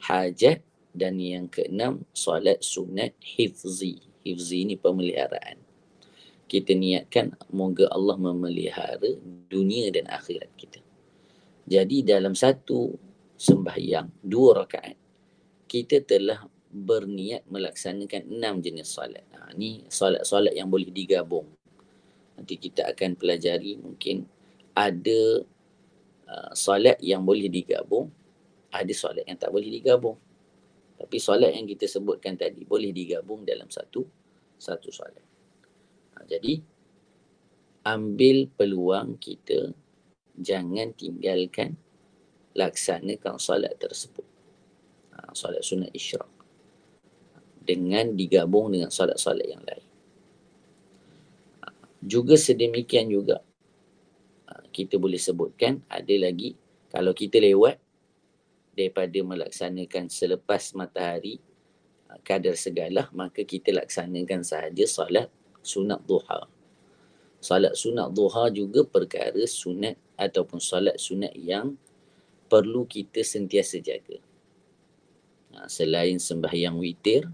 hajat. 0.04 0.64
Dan 0.90 1.22
yang 1.22 1.46
keenam 1.46 2.02
salat 2.10 2.66
sunat 2.66 3.14
hifzi. 3.22 4.02
Hifzi 4.26 4.66
ini 4.66 4.74
pemeliharaan. 4.74 5.62
Kita 6.50 6.74
niatkan 6.74 7.38
moga 7.54 7.86
Allah 7.94 8.18
memelihara 8.18 9.06
dunia 9.46 9.86
dan 9.94 10.10
akhirat 10.10 10.50
kita. 10.58 10.82
Jadi 11.62 12.02
dalam 12.02 12.34
satu 12.34 12.90
sembahyang 13.38 14.10
dua 14.18 14.66
rakaat 14.66 14.98
kita 15.70 16.02
telah 16.02 16.42
berniat 16.74 17.46
melaksanakan 17.46 18.26
enam 18.26 18.58
jenis 18.58 18.90
solat. 18.90 19.29
Ni 19.56 19.84
solat-solat 19.86 20.54
yang 20.54 20.70
boleh 20.70 20.90
digabung. 20.90 21.46
Nanti 22.36 22.56
kita 22.56 22.88
akan 22.88 23.16
pelajari 23.20 23.76
mungkin 23.76 24.24
ada 24.72 25.44
uh, 26.30 26.52
solat 26.56 26.96
yang 27.04 27.20
boleh 27.20 27.52
digabung, 27.52 28.08
ada 28.72 28.92
solat 28.96 29.28
yang 29.28 29.36
tak 29.36 29.52
boleh 29.52 29.68
digabung. 29.68 30.16
Tapi 30.96 31.16
solat 31.16 31.52
yang 31.52 31.68
kita 31.68 31.88
sebutkan 31.88 32.36
tadi 32.36 32.64
boleh 32.64 32.92
digabung 32.92 33.44
dalam 33.44 33.68
satu 33.68 34.04
satu 34.60 34.88
solat. 34.92 35.24
Ha, 36.16 36.28
jadi 36.28 36.60
ambil 37.88 38.48
peluang 38.52 39.16
kita 39.16 39.72
jangan 40.36 40.92
tinggalkan 40.92 41.76
laksanakan 42.52 43.40
solat 43.40 43.76
tersebut. 43.80 44.24
Ha, 45.16 45.32
solat 45.32 45.64
sunat 45.64 45.92
isyraq 45.92 46.39
dengan 47.60 48.16
digabung 48.16 48.72
dengan 48.72 48.88
solat-solat 48.88 49.46
yang 49.46 49.62
lain. 49.62 49.86
Juga 52.00 52.34
sedemikian 52.34 53.12
juga 53.12 53.44
kita 54.70 54.96
boleh 54.96 55.18
sebutkan 55.18 55.82
ada 55.90 56.14
lagi 56.16 56.54
kalau 56.88 57.10
kita 57.10 57.42
lewat 57.42 57.76
daripada 58.72 59.18
melaksanakan 59.20 60.08
selepas 60.08 60.72
matahari 60.78 61.42
kadar 62.22 62.54
segala 62.54 63.10
maka 63.14 63.42
kita 63.42 63.74
laksanakan 63.74 64.42
sahaja 64.42 64.84
solat 64.86 65.28
sunat 65.60 66.00
duha. 66.06 66.46
Solat 67.42 67.74
sunat 67.76 68.14
duha 68.14 68.48
juga 68.50 68.86
perkara 68.86 69.42
sunat 69.44 69.98
ataupun 70.16 70.58
solat 70.62 70.96
sunat 70.96 71.34
yang 71.36 71.76
perlu 72.50 72.86
kita 72.86 73.22
sentiasa 73.22 73.78
jaga. 73.78 74.18
Selain 75.66 76.18
sembahyang 76.18 76.78
witir, 76.78 77.26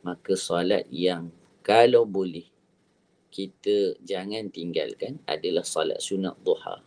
maka 0.00 0.32
solat 0.36 0.88
yang 0.88 1.28
kalau 1.60 2.08
boleh 2.08 2.48
kita 3.30 3.94
jangan 4.02 4.50
tinggalkan 4.50 5.22
adalah 5.24 5.62
salat 5.62 6.02
sunat 6.02 6.34
duha. 6.42 6.82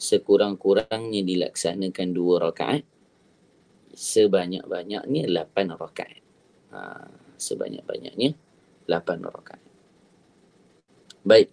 Sekurang-kurangnya 0.00 1.20
dilaksanakan 1.26 2.08
dua 2.16 2.48
rakaat. 2.48 2.82
Sebanyak-banyaknya 3.92 5.22
lapan 5.28 5.74
rakaat. 5.74 6.22
Ha, 6.72 6.80
sebanyak-banyaknya 7.36 8.32
lapan 8.88 9.18
rakaat. 9.26 9.64
Baik. 11.26 11.52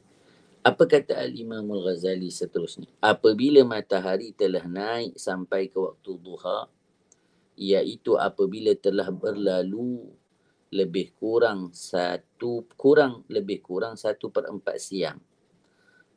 Apa 0.66 0.90
kata 0.90 1.22
Al-Imam 1.22 1.62
Al-Ghazali 1.78 2.34
seterusnya? 2.34 2.90
Apabila 2.98 3.62
matahari 3.62 4.34
telah 4.34 4.66
naik 4.66 5.14
sampai 5.14 5.70
ke 5.70 5.78
waktu 5.78 6.18
duha, 6.18 6.66
iaitu 7.54 8.18
apabila 8.18 8.74
telah 8.74 9.14
berlalu 9.14 10.10
lebih 10.74 11.14
kurang 11.18 11.74
satu 11.76 12.66
kurang 12.74 13.28
lebih 13.30 13.62
kurang 13.62 14.00
satu 14.00 14.34
per 14.34 14.50
empat 14.50 14.78
siang 14.82 15.20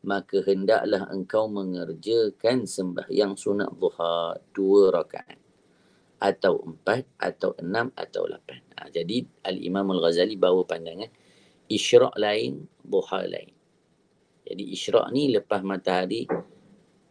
maka 0.07 0.39
hendaklah 0.47 1.11
engkau 1.11 1.51
mengerjakan 1.51 2.65
sembahyang 2.65 3.35
sunat 3.35 3.75
duha 3.75 4.39
dua 4.55 4.95
rakaat 4.95 5.39
atau 6.19 6.63
empat 6.67 7.07
atau 7.19 7.55
enam 7.63 7.95
atau 7.95 8.27
lapan. 8.27 8.59
Ha, 8.75 8.91
jadi 8.91 9.23
Al-Imam 9.47 9.87
Al-Ghazali 9.95 10.35
bawa 10.35 10.67
pandangan 10.67 11.11
isyrak 11.71 12.15
lain, 12.19 12.67
duha 12.83 13.23
lain. 13.27 13.55
Jadi 14.43 14.65
isyrak 14.75 15.13
ni 15.15 15.31
lepas 15.31 15.63
matahari 15.63 16.27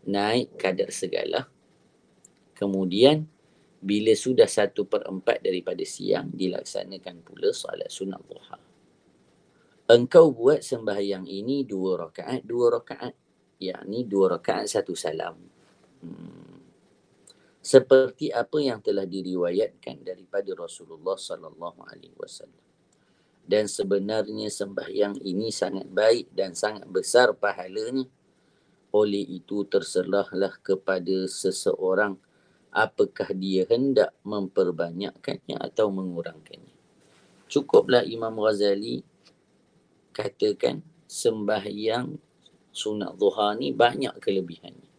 naik 0.07 0.59
kadar 0.59 0.91
segala. 0.91 1.47
Kemudian 2.57 3.29
bila 3.77 4.13
sudah 4.17 4.49
satu 4.49 4.89
per 4.89 5.05
empat 5.05 5.41
daripada 5.45 5.85
siang 5.85 6.33
dilaksanakan 6.33 7.21
pula 7.21 7.53
solat 7.53 7.89
sunat 7.89 8.21
duha. 8.25 8.59
Engkau 9.87 10.35
buat 10.35 10.59
sembahyang 10.65 11.23
ini 11.29 11.63
dua 11.63 12.09
rakaat, 12.09 12.43
dua 12.43 12.81
rakaat. 12.81 13.15
Yakni 13.57 14.05
dua 14.05 14.37
rakaat 14.37 14.69
satu 14.69 14.93
salam. 14.93 15.33
Hmm. 16.03 16.61
Seperti 17.63 18.29
apa 18.29 18.61
yang 18.61 18.83
telah 18.83 19.07
diriwayatkan 19.07 20.05
daripada 20.05 20.53
Rasulullah 20.53 21.17
sallallahu 21.17 21.83
alaihi 21.89 22.13
wasallam 22.15 22.67
dan 23.47 23.65
sebenarnya 23.71 24.51
sembahyang 24.51 25.23
ini 25.23 25.47
sangat 25.55 25.87
baik 25.87 26.35
dan 26.35 26.51
sangat 26.51 26.83
besar 26.91 27.31
pahalanya. 27.31 28.03
Oleh 28.91 29.23
itu 29.23 29.63
terserahlah 29.63 30.59
kepada 30.59 31.27
seseorang 31.31 32.19
apakah 32.71 33.31
dia 33.33 33.63
hendak 33.69 34.13
memperbanyakkannya 34.27 35.57
atau 35.57 35.91
mengurangkannya. 35.91 36.75
Cukuplah 37.47 38.03
Imam 38.03 38.35
Ghazali 38.35 39.01
katakan 40.11 40.83
sembahyang 41.07 42.19
sunat 42.73 43.15
duha 43.15 43.55
ni 43.55 43.71
banyak 43.71 44.19
kelebihannya. 44.19 44.91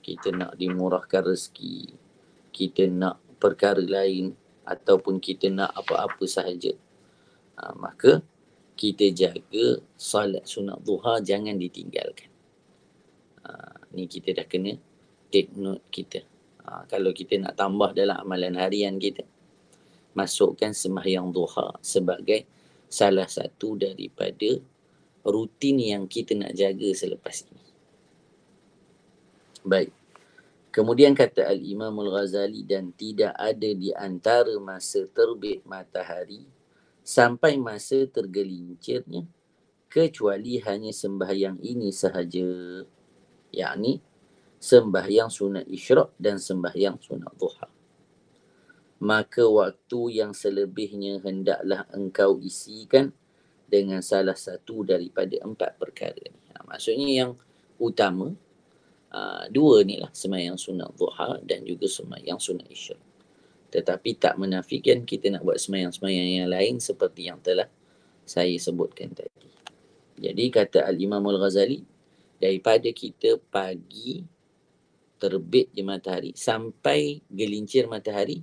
Kita 0.00 0.32
nak 0.32 0.56
dimurahkan 0.56 1.20
rezeki, 1.28 1.92
kita 2.48 2.88
nak 2.88 3.20
perkara 3.36 3.84
lain 3.84 4.32
ataupun 4.64 5.20
kita 5.20 5.52
nak 5.52 5.76
apa-apa 5.76 6.24
sahaja 6.24 6.72
ha, 7.58 7.74
maka 7.74 8.22
kita 8.78 9.10
jaga 9.10 9.82
salat 9.98 10.46
sunat 10.46 10.78
duha 10.86 11.18
jangan 11.18 11.58
ditinggalkan. 11.58 12.30
Ha, 13.42 13.82
ni 13.94 14.06
kita 14.06 14.38
dah 14.38 14.46
kena 14.46 14.78
take 15.34 15.50
note 15.58 15.82
kita. 15.90 16.22
Ha, 16.68 16.84
kalau 16.84 17.16
kita 17.16 17.40
nak 17.40 17.56
tambah 17.56 17.96
dalam 17.96 18.20
amalan 18.20 18.60
harian 18.60 19.00
kita, 19.00 19.24
masukkan 20.12 20.76
sembahyang 20.76 21.32
duha 21.32 21.80
sebagai 21.80 22.44
salah 22.92 23.24
satu 23.24 23.80
daripada 23.80 24.60
rutin 25.24 25.80
yang 25.80 26.04
kita 26.04 26.36
nak 26.36 26.52
jaga 26.52 26.92
selepas 26.92 27.48
ini. 27.48 27.64
Baik. 29.64 29.92
Kemudian 30.68 31.16
kata 31.16 31.48
Al-Imam 31.48 31.96
Al-Ghazali 32.04 32.68
dan 32.68 32.92
tidak 32.92 33.32
ada 33.32 33.70
di 33.72 33.88
antara 33.96 34.52
masa 34.60 35.08
terbit 35.08 35.64
matahari 35.64 36.44
sampai 37.00 37.56
masa 37.56 38.04
tergelincirnya 38.04 39.24
kecuali 39.88 40.60
hanya 40.60 40.92
sembahyang 40.92 41.64
ini 41.64 41.88
sahaja 41.88 42.44
yakni 43.48 44.04
sembahyang 44.58 45.30
sunat 45.30 45.64
isyraq 45.70 46.18
dan 46.18 46.36
sembahyang 46.42 46.98
sunat 46.98 47.32
duha. 47.38 47.68
Maka 48.98 49.46
waktu 49.46 50.00
yang 50.18 50.34
selebihnya 50.34 51.22
hendaklah 51.22 51.86
engkau 51.94 52.42
isikan 52.42 53.14
dengan 53.70 54.02
salah 54.02 54.34
satu 54.34 54.82
daripada 54.82 55.38
empat 55.38 55.78
perkara 55.78 56.18
ni. 56.18 56.42
Ha, 56.50 56.66
maksudnya 56.66 57.06
yang 57.06 57.30
utama 57.78 58.34
uh, 59.14 59.44
dua 59.54 59.86
ni 59.86 60.02
lah 60.02 60.10
sembahyang 60.10 60.58
sunat 60.58 60.90
duha 60.98 61.38
dan 61.46 61.62
juga 61.62 61.86
sembahyang 61.86 62.42
sunat 62.42 62.66
isyraq 62.66 63.08
tetapi 63.68 64.16
tak 64.16 64.40
menafikan 64.40 65.04
kita 65.04 65.28
nak 65.28 65.44
buat 65.44 65.60
semayang-semayang 65.60 66.44
yang 66.44 66.48
lain 66.48 66.80
seperti 66.80 67.28
yang 67.28 67.36
telah 67.44 67.68
saya 68.24 68.56
sebutkan 68.56 69.12
tadi. 69.12 69.48
Jadi 70.18 70.44
kata 70.48 70.88
Al-Imam 70.88 71.20
Al-Ghazali, 71.20 71.84
daripada 72.40 72.88
kita 72.90 73.36
pagi 73.52 74.24
terbit 75.18 75.68
je 75.74 75.82
matahari 75.82 76.32
sampai 76.32 77.20
gelincir 77.28 77.90
matahari, 77.90 78.40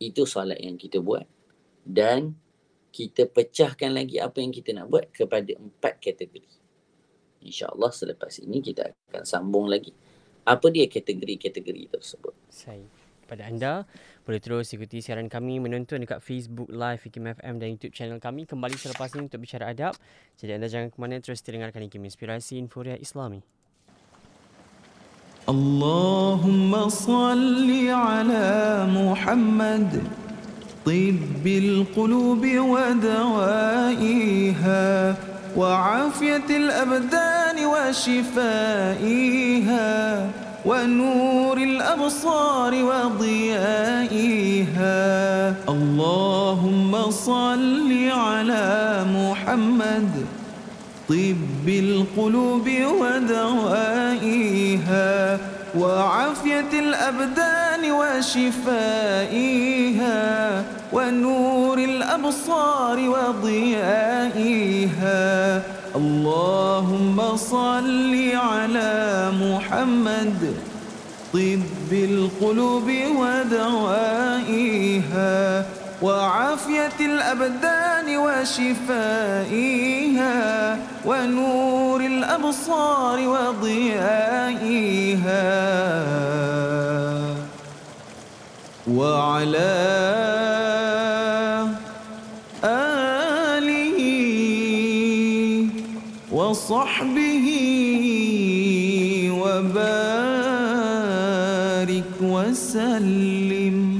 itu 0.00 0.24
solat 0.24 0.58
yang 0.58 0.80
kita 0.80 0.98
buat. 0.98 1.28
Dan 1.84 2.34
kita 2.90 3.30
pecahkan 3.30 3.94
lagi 3.94 4.18
apa 4.18 4.42
yang 4.42 4.50
kita 4.50 4.74
nak 4.74 4.90
buat 4.90 5.12
kepada 5.14 5.54
empat 5.54 6.02
kategori. 6.02 6.50
InsyaAllah 7.40 7.92
selepas 7.92 8.32
ini 8.42 8.60
kita 8.60 8.90
akan 9.12 9.24
sambung 9.24 9.70
lagi. 9.70 9.94
Apa 10.44 10.72
dia 10.72 10.88
kategori-kategori 10.90 11.92
tersebut? 11.92 12.34
Saya 12.50 12.84
kepada 13.30 13.46
anda. 13.46 13.74
Boleh 14.26 14.42
terus 14.42 14.74
ikuti 14.74 14.98
siaran 14.98 15.30
kami 15.30 15.62
menonton 15.62 16.02
dekat 16.02 16.18
Facebook 16.18 16.66
Live 16.66 17.06
Hikim 17.06 17.30
FM 17.30 17.62
dan 17.62 17.78
YouTube 17.78 17.94
channel 17.94 18.18
kami 18.18 18.42
kembali 18.42 18.74
selepas 18.74 19.14
ini 19.14 19.30
untuk 19.30 19.38
bicara 19.38 19.70
adab. 19.70 19.94
Jadi 20.34 20.58
anda 20.58 20.66
jangan 20.66 20.90
ke 20.90 20.98
mana 20.98 21.22
terus 21.22 21.38
dengarkan 21.46 21.86
Hikim 21.86 22.02
Inspirasi 22.02 22.58
Inforia 22.58 22.98
Islami. 22.98 23.59
Allahumma 25.46 26.90
salli 26.90 27.88
ala 27.88 28.86
Muhammad 28.86 30.00
طب 30.86 31.46
القلوب 31.46 32.46
ودوائها 32.72 34.34
وعافية 35.56 36.48
الأبدان 36.50 37.66
وشفائها 37.66 39.10
ونور 40.66 41.56
الأبصار 41.56 42.72
وضيائها. 42.84 44.10
اللهم 45.68 47.10
صل 47.10 48.08
على 48.10 49.04
محمد. 49.08 50.39
طب 51.10 51.66
القلوب 51.68 52.70
ودوائها 53.00 54.58
وعافية 55.78 56.72
الأبدان 56.72 57.90
وشفائها 57.92 59.04
ونور 60.92 61.78
الأبصار 61.78 62.98
وضيائها. 63.08 64.02
اللهم 65.96 67.36
صل 67.36 68.14
على 68.34 69.30
محمد. 69.34 70.54
طب 71.32 71.92
القلوب 71.92 72.88
ودوائها 73.18 74.30
وعافية 76.02 76.98
الأبدان 77.00 78.16
وشفائها 78.16 79.78
ونور 81.06 82.00
الأبصار 82.00 83.28
وضيائها. 83.28 83.90
وعلى 88.90 90.00
وصحبه 96.32 97.46
وبارك 99.30 100.00
وسلم. 102.22 103.99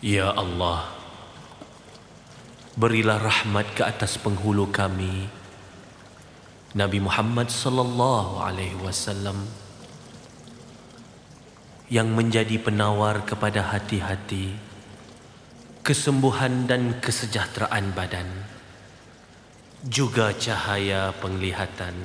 Ya 0.00 0.32
Allah 0.32 0.88
Berilah 2.72 3.20
rahmat 3.20 3.76
ke 3.76 3.84
atas 3.84 4.16
penghulu 4.16 4.72
kami 4.72 5.28
Nabi 6.72 7.04
Muhammad 7.04 7.52
sallallahu 7.52 8.40
alaihi 8.40 8.80
wasallam 8.80 9.44
yang 11.92 12.08
menjadi 12.16 12.56
penawar 12.62 13.28
kepada 13.28 13.60
hati-hati 13.74 14.56
kesembuhan 15.82 16.70
dan 16.70 17.02
kesejahteraan 17.02 17.90
badan, 17.90 18.28
juga 19.82 20.30
cahaya 20.38 21.10
penglihatan. 21.18 21.98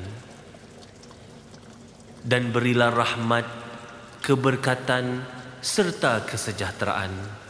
Dan 2.26 2.50
berilah 2.50 2.90
rahmat, 2.90 3.46
keberkatan 4.26 5.22
serta 5.62 6.26
kesejahteraan 6.26 7.45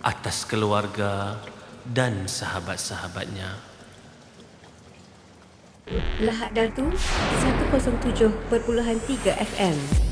atas 0.00 0.48
keluarga 0.48 1.36
dan 1.84 2.24
sahabat-sahabatnya. 2.24 3.72
Lahad 6.22 6.54
Dartu 6.56 6.88
107.3 6.94 8.48
FM. 9.34 10.11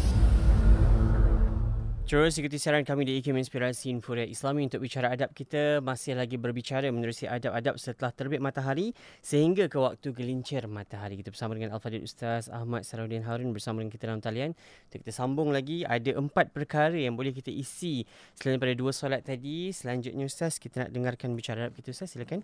Terus 2.10 2.34
ikuti 2.42 2.58
siaran 2.58 2.82
kami 2.82 3.06
di 3.06 3.22
IKIM 3.22 3.38
Inspirasi 3.38 3.86
Infuria 3.86 4.26
Islami 4.26 4.66
untuk 4.66 4.82
bicara 4.82 5.14
adab 5.14 5.30
kita 5.30 5.78
masih 5.78 6.18
lagi 6.18 6.34
berbicara 6.34 6.90
menerusi 6.90 7.30
adab-adab 7.30 7.78
setelah 7.78 8.10
terbit 8.10 8.42
matahari 8.42 8.90
sehingga 9.22 9.70
ke 9.70 9.78
waktu 9.78 10.10
gelincir 10.10 10.66
matahari. 10.66 11.22
Kita 11.22 11.30
bersama 11.30 11.54
dengan 11.54 11.70
Al-Fadhil 11.70 12.02
Ustaz 12.02 12.50
Ahmad 12.50 12.82
Sarudin 12.82 13.22
Harun 13.22 13.54
bersama 13.54 13.78
dengan 13.78 13.94
kita 13.94 14.10
dalam 14.10 14.18
talian. 14.18 14.58
Untuk 14.90 15.06
kita 15.06 15.14
sambung 15.14 15.54
lagi 15.54 15.86
ada 15.86 16.18
empat 16.18 16.50
perkara 16.50 16.98
yang 16.98 17.14
boleh 17.14 17.30
kita 17.30 17.54
isi 17.54 18.02
selain 18.34 18.58
daripada 18.58 18.74
dua 18.74 18.90
solat 18.90 19.22
tadi. 19.22 19.70
Selanjutnya 19.70 20.26
Ustaz 20.26 20.58
kita 20.58 20.82
nak 20.82 20.90
dengarkan 20.90 21.38
bicara 21.38 21.70
adab 21.70 21.78
kita 21.78 21.94
Ustaz 21.94 22.18
silakan. 22.18 22.42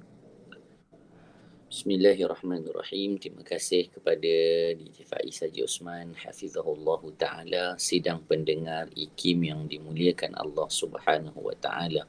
Bismillahirrahmanirrahim. 1.66 3.18
Terima 3.18 3.42
kasih 3.42 3.90
kepada 3.90 4.30
DJ 4.78 5.02
Faiz 5.02 5.42
Haji 5.42 5.66
Osman 5.66 6.14
hafizahullah 6.14 7.02
taala 7.18 7.74
sidang 7.74 8.22
pendengar 8.22 8.86
IKIM 8.94 9.50
yang 9.50 9.66
dimuliakan 9.66 10.38
Allah 10.38 10.70
Subhanahu 10.70 11.42
wa 11.42 11.58
taala. 11.58 12.06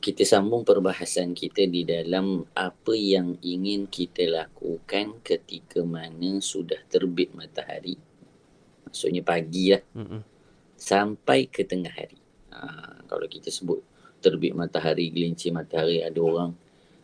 Kita 0.00 0.24
sambung 0.24 0.64
perbahasan 0.64 1.36
kita 1.36 1.68
di 1.68 1.84
dalam 1.84 2.48
apa 2.56 2.96
yang 2.96 3.36
ingin 3.44 3.84
kita 3.92 4.32
lakukan 4.32 5.20
ketika 5.20 5.84
mana 5.84 6.40
sudah 6.40 6.80
terbit 6.88 7.36
matahari. 7.36 8.00
Maksudnya 8.88 9.20
pagi 9.20 9.76
lah. 9.76 9.84
Mm-mm. 9.92 10.24
Sampai 10.72 11.52
ke 11.52 11.68
tengah 11.68 11.92
hari. 11.92 12.16
Ha, 12.48 13.04
kalau 13.04 13.28
kita 13.28 13.52
sebut 13.52 13.84
terbit 14.24 14.56
matahari, 14.56 15.12
gelincir 15.12 15.52
matahari, 15.52 16.00
ada 16.00 16.16
orang 16.24 16.56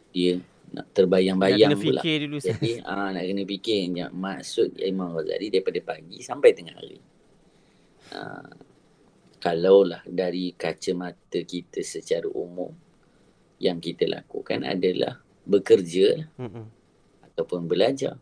dia 0.09 0.41
nak 0.71 0.87
terbayang-bayang 0.95 1.75
Nak 1.75 1.79
kena 1.79 1.83
pula. 1.83 2.01
fikir 2.03 2.17
dulu 2.27 2.37
Ustaz. 2.39 2.59
Jadi 2.59 2.73
ah 2.91 3.11
nak 3.11 3.25
kena 3.27 3.43
fikir 3.43 3.79
yang 3.91 4.13
maksud 4.15 4.69
Imam 4.79 5.11
Ghazali 5.15 5.47
daripada 5.51 5.81
pagi 5.83 6.19
sampai 6.23 6.51
tengah 6.55 6.75
hari. 6.79 6.99
Ah, 8.11 8.51
kalaulah 9.41 10.03
dari 10.07 10.53
kacamata 10.55 11.41
kita 11.43 11.81
secara 11.83 12.27
umum 12.31 12.71
yang 13.59 13.79
kita 13.79 14.07
lakukan 14.07 14.65
adalah 14.65 15.21
bekerja 15.45 16.27
Mm-mm. 16.39 16.67
ataupun 17.31 17.67
belajar. 17.67 18.17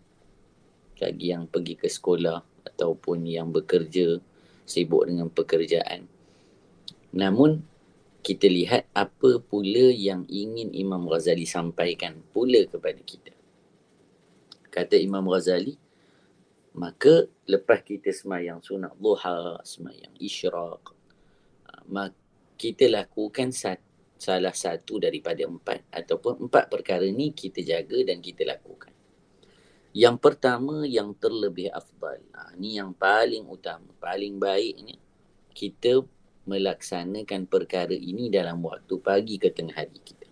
Bagi 0.98 1.30
yang 1.30 1.46
pergi 1.46 1.78
ke 1.78 1.86
sekolah 1.86 2.42
ataupun 2.66 3.22
yang 3.22 3.54
bekerja 3.54 4.18
sibuk 4.66 5.06
dengan 5.06 5.30
pekerjaan. 5.30 6.04
Namun 7.14 7.62
kita 8.28 8.44
lihat 8.44 8.92
apa 8.92 9.40
pula 9.40 9.88
yang 9.88 10.28
ingin 10.28 10.68
Imam 10.76 11.08
Ghazali 11.08 11.48
sampaikan 11.48 12.20
pula 12.28 12.60
kepada 12.68 13.00
kita. 13.00 13.32
Kata 14.68 15.00
Imam 15.00 15.24
Ghazali, 15.32 15.80
maka 16.76 17.24
lepas 17.48 17.80
kita 17.80 18.12
semayang 18.12 18.60
sunat 18.60 18.92
duha, 19.00 19.64
semayang 19.64 20.12
isyraq, 20.20 20.92
kita 22.60 22.84
lakukan 22.92 23.48
salah 24.20 24.52
satu 24.52 25.00
daripada 25.00 25.48
empat 25.48 25.88
ataupun 25.88 26.52
empat 26.52 26.68
perkara 26.68 27.08
ni 27.08 27.32
kita 27.32 27.64
jaga 27.64 28.12
dan 28.12 28.20
kita 28.20 28.44
lakukan. 28.44 28.92
Yang 29.96 30.16
pertama 30.20 30.84
yang 30.84 31.16
terlebih 31.16 31.72
afdal. 31.72 32.20
Ha, 32.36 32.52
ni 32.60 32.76
yang 32.76 32.92
paling 32.92 33.48
utama, 33.48 33.88
paling 33.96 34.36
baiknya 34.36 35.00
kita 35.56 36.04
melaksanakan 36.48 37.44
perkara 37.44 37.92
ini 37.92 38.32
dalam 38.32 38.64
waktu 38.64 38.96
pagi 38.96 39.36
ke 39.36 39.52
tengah 39.52 39.76
hari 39.76 40.00
kita. 40.00 40.24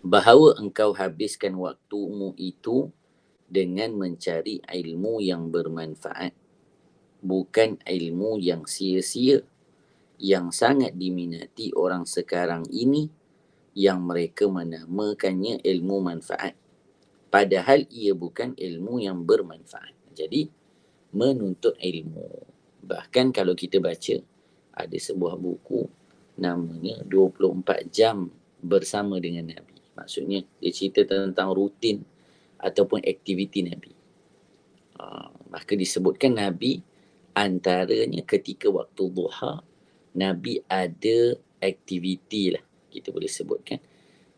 Bahawa 0.00 0.56
engkau 0.56 0.96
habiskan 0.96 1.52
waktumu 1.60 2.32
itu 2.40 2.88
dengan 3.44 3.92
mencari 3.92 4.64
ilmu 4.64 5.20
yang 5.20 5.52
bermanfaat. 5.52 6.32
Bukan 7.20 7.82
ilmu 7.84 8.40
yang 8.40 8.64
sia-sia 8.64 9.44
yang 10.16 10.48
sangat 10.48 10.96
diminati 10.96 11.76
orang 11.76 12.08
sekarang 12.08 12.64
ini 12.72 13.12
yang 13.76 14.00
mereka 14.00 14.48
menamakannya 14.48 15.60
ilmu 15.60 15.96
manfaat. 16.00 16.56
Padahal 17.28 17.84
ia 17.92 18.16
bukan 18.16 18.56
ilmu 18.56 19.04
yang 19.04 19.20
bermanfaat. 19.28 19.92
Jadi, 20.16 20.48
menuntut 21.12 21.76
ilmu. 21.76 22.55
Bahkan 22.86 23.34
kalau 23.34 23.58
kita 23.58 23.82
baca, 23.82 24.22
ada 24.76 24.96
sebuah 24.96 25.34
buku 25.34 25.88
namanya 26.38 27.02
24 27.02 27.90
jam 27.90 28.30
bersama 28.62 29.18
dengan 29.18 29.50
Nabi. 29.50 29.76
Maksudnya, 29.96 30.44
dia 30.60 30.70
cerita 30.70 31.02
tentang 31.02 31.50
rutin 31.50 32.04
ataupun 32.60 33.02
aktiviti 33.02 33.64
Nabi. 33.64 33.92
Uh, 34.96 35.28
maka 35.52 35.76
disebutkan 35.76 36.36
Nabi 36.36 36.80
antaranya 37.36 38.24
ketika 38.24 38.72
waktu 38.72 39.12
duha, 39.12 39.60
Nabi 40.16 40.64
ada 40.68 41.36
aktiviti 41.60 42.56
lah, 42.56 42.64
kita 42.88 43.12
boleh 43.12 43.28
sebutkan, 43.28 43.80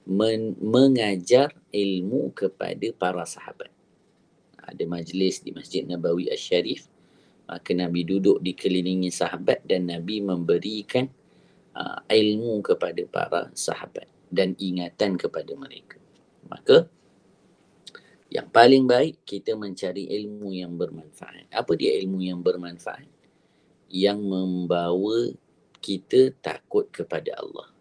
men- 0.07 0.59
mengajar 0.59 1.55
ilmu 1.71 2.35
kepada 2.35 2.91
para 2.95 3.23
sahabat. 3.23 3.71
Ada 4.59 4.85
majlis 4.85 5.41
di 5.47 5.55
Masjid 5.55 5.87
Nabawi 5.87 6.29
Asy-Syarif, 6.29 6.91
maka 7.49 7.73
Nabi 7.73 8.05
duduk 8.05 8.45
dikelilingi 8.45 9.09
sahabat 9.09 9.65
dan 9.65 9.89
Nabi 9.89 10.21
memberikan 10.21 11.09
uh, 11.73 12.05
ilmu 12.05 12.61
kepada 12.61 13.03
para 13.09 13.49
sahabat 13.57 14.05
dan 14.29 14.53
ingatan 14.61 15.17
kepada 15.17 15.57
mereka. 15.57 15.97
Maka 16.45 16.85
yang 18.29 18.53
paling 18.53 18.85
baik 18.85 19.25
kita 19.25 19.57
mencari 19.57 20.13
ilmu 20.13 20.53
yang 20.53 20.77
bermanfaat. 20.77 21.49
Apa 21.49 21.73
dia 21.73 21.97
ilmu 21.97 22.21
yang 22.21 22.45
bermanfaat? 22.45 23.09
Yang 23.89 24.21
membawa 24.21 25.33
kita 25.81 26.37
takut 26.45 26.93
kepada 26.93 27.33
Allah. 27.41 27.73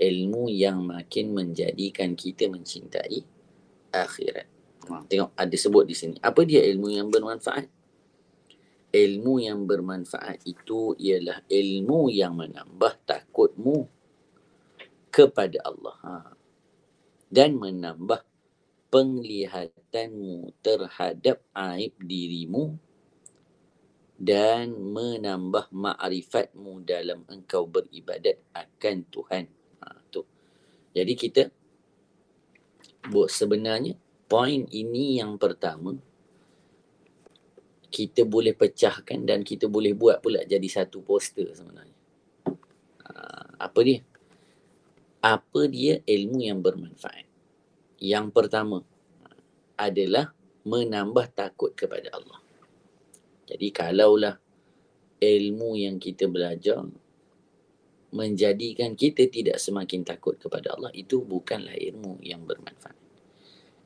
Ilmu 0.00 0.48
yang 0.48 0.80
makin 0.80 1.36
menjadikan 1.36 2.16
kita 2.16 2.48
mencintai 2.48 3.20
akhirat. 3.92 4.48
Tengok 5.12 5.36
ada 5.36 5.56
sebut 5.56 5.84
di 5.84 5.92
sini. 5.92 6.16
Apa 6.24 6.48
dia 6.48 6.64
ilmu 6.64 6.88
yang 6.88 7.12
bermanfaat? 7.12 7.68
Ilmu 8.94 9.42
yang 9.42 9.66
bermanfaat 9.66 10.46
itu 10.46 10.94
ialah 10.94 11.42
ilmu 11.50 12.14
yang 12.14 12.38
menambah 12.38 12.94
takutmu 13.02 13.90
kepada 15.10 15.58
Allah. 15.66 15.96
Ha. 16.06 16.14
Dan 17.26 17.58
menambah 17.58 18.22
penglihatanmu 18.94 20.62
terhadap 20.62 21.42
aib 21.50 21.98
dirimu 21.98 22.78
dan 24.14 24.70
menambah 24.70 25.74
ma'rifatmu 25.74 26.86
dalam 26.86 27.26
engkau 27.26 27.66
beribadat 27.66 28.38
akan 28.54 28.96
Tuhan. 29.10 29.44
Ha, 29.82 29.98
tu. 30.14 30.22
Jadi 30.94 31.12
kita 31.18 31.42
buat 33.10 33.26
sebenarnya 33.26 33.98
poin 34.30 34.70
ini 34.70 35.18
yang 35.18 35.34
pertama 35.34 35.98
kita 37.94 38.26
boleh 38.26 38.58
pecahkan 38.58 39.22
dan 39.22 39.46
kita 39.46 39.70
boleh 39.70 39.94
buat 39.94 40.18
pula 40.18 40.42
jadi 40.42 40.66
satu 40.66 41.06
poster 41.06 41.46
sebenarnya. 41.54 41.94
Ha, 43.06 43.70
apa 43.70 43.80
dia? 43.86 44.02
Apa 45.22 45.70
dia 45.70 46.02
ilmu 46.02 46.42
yang 46.42 46.58
bermanfaat? 46.58 47.30
Yang 48.02 48.26
pertama 48.34 48.82
adalah 49.78 50.34
menambah 50.66 51.30
takut 51.38 51.70
kepada 51.78 52.10
Allah. 52.18 52.42
Jadi 53.46 53.70
kalaulah 53.70 54.42
ilmu 55.22 55.78
yang 55.78 56.02
kita 56.02 56.26
belajar 56.26 56.82
menjadikan 58.14 58.98
kita 58.98 59.30
tidak 59.30 59.58
semakin 59.62 60.02
takut 60.02 60.38
kepada 60.38 60.74
Allah, 60.74 60.90
itu 60.94 61.22
bukanlah 61.22 61.74
ilmu 61.74 62.22
yang 62.22 62.42
bermanfaat. 62.46 62.94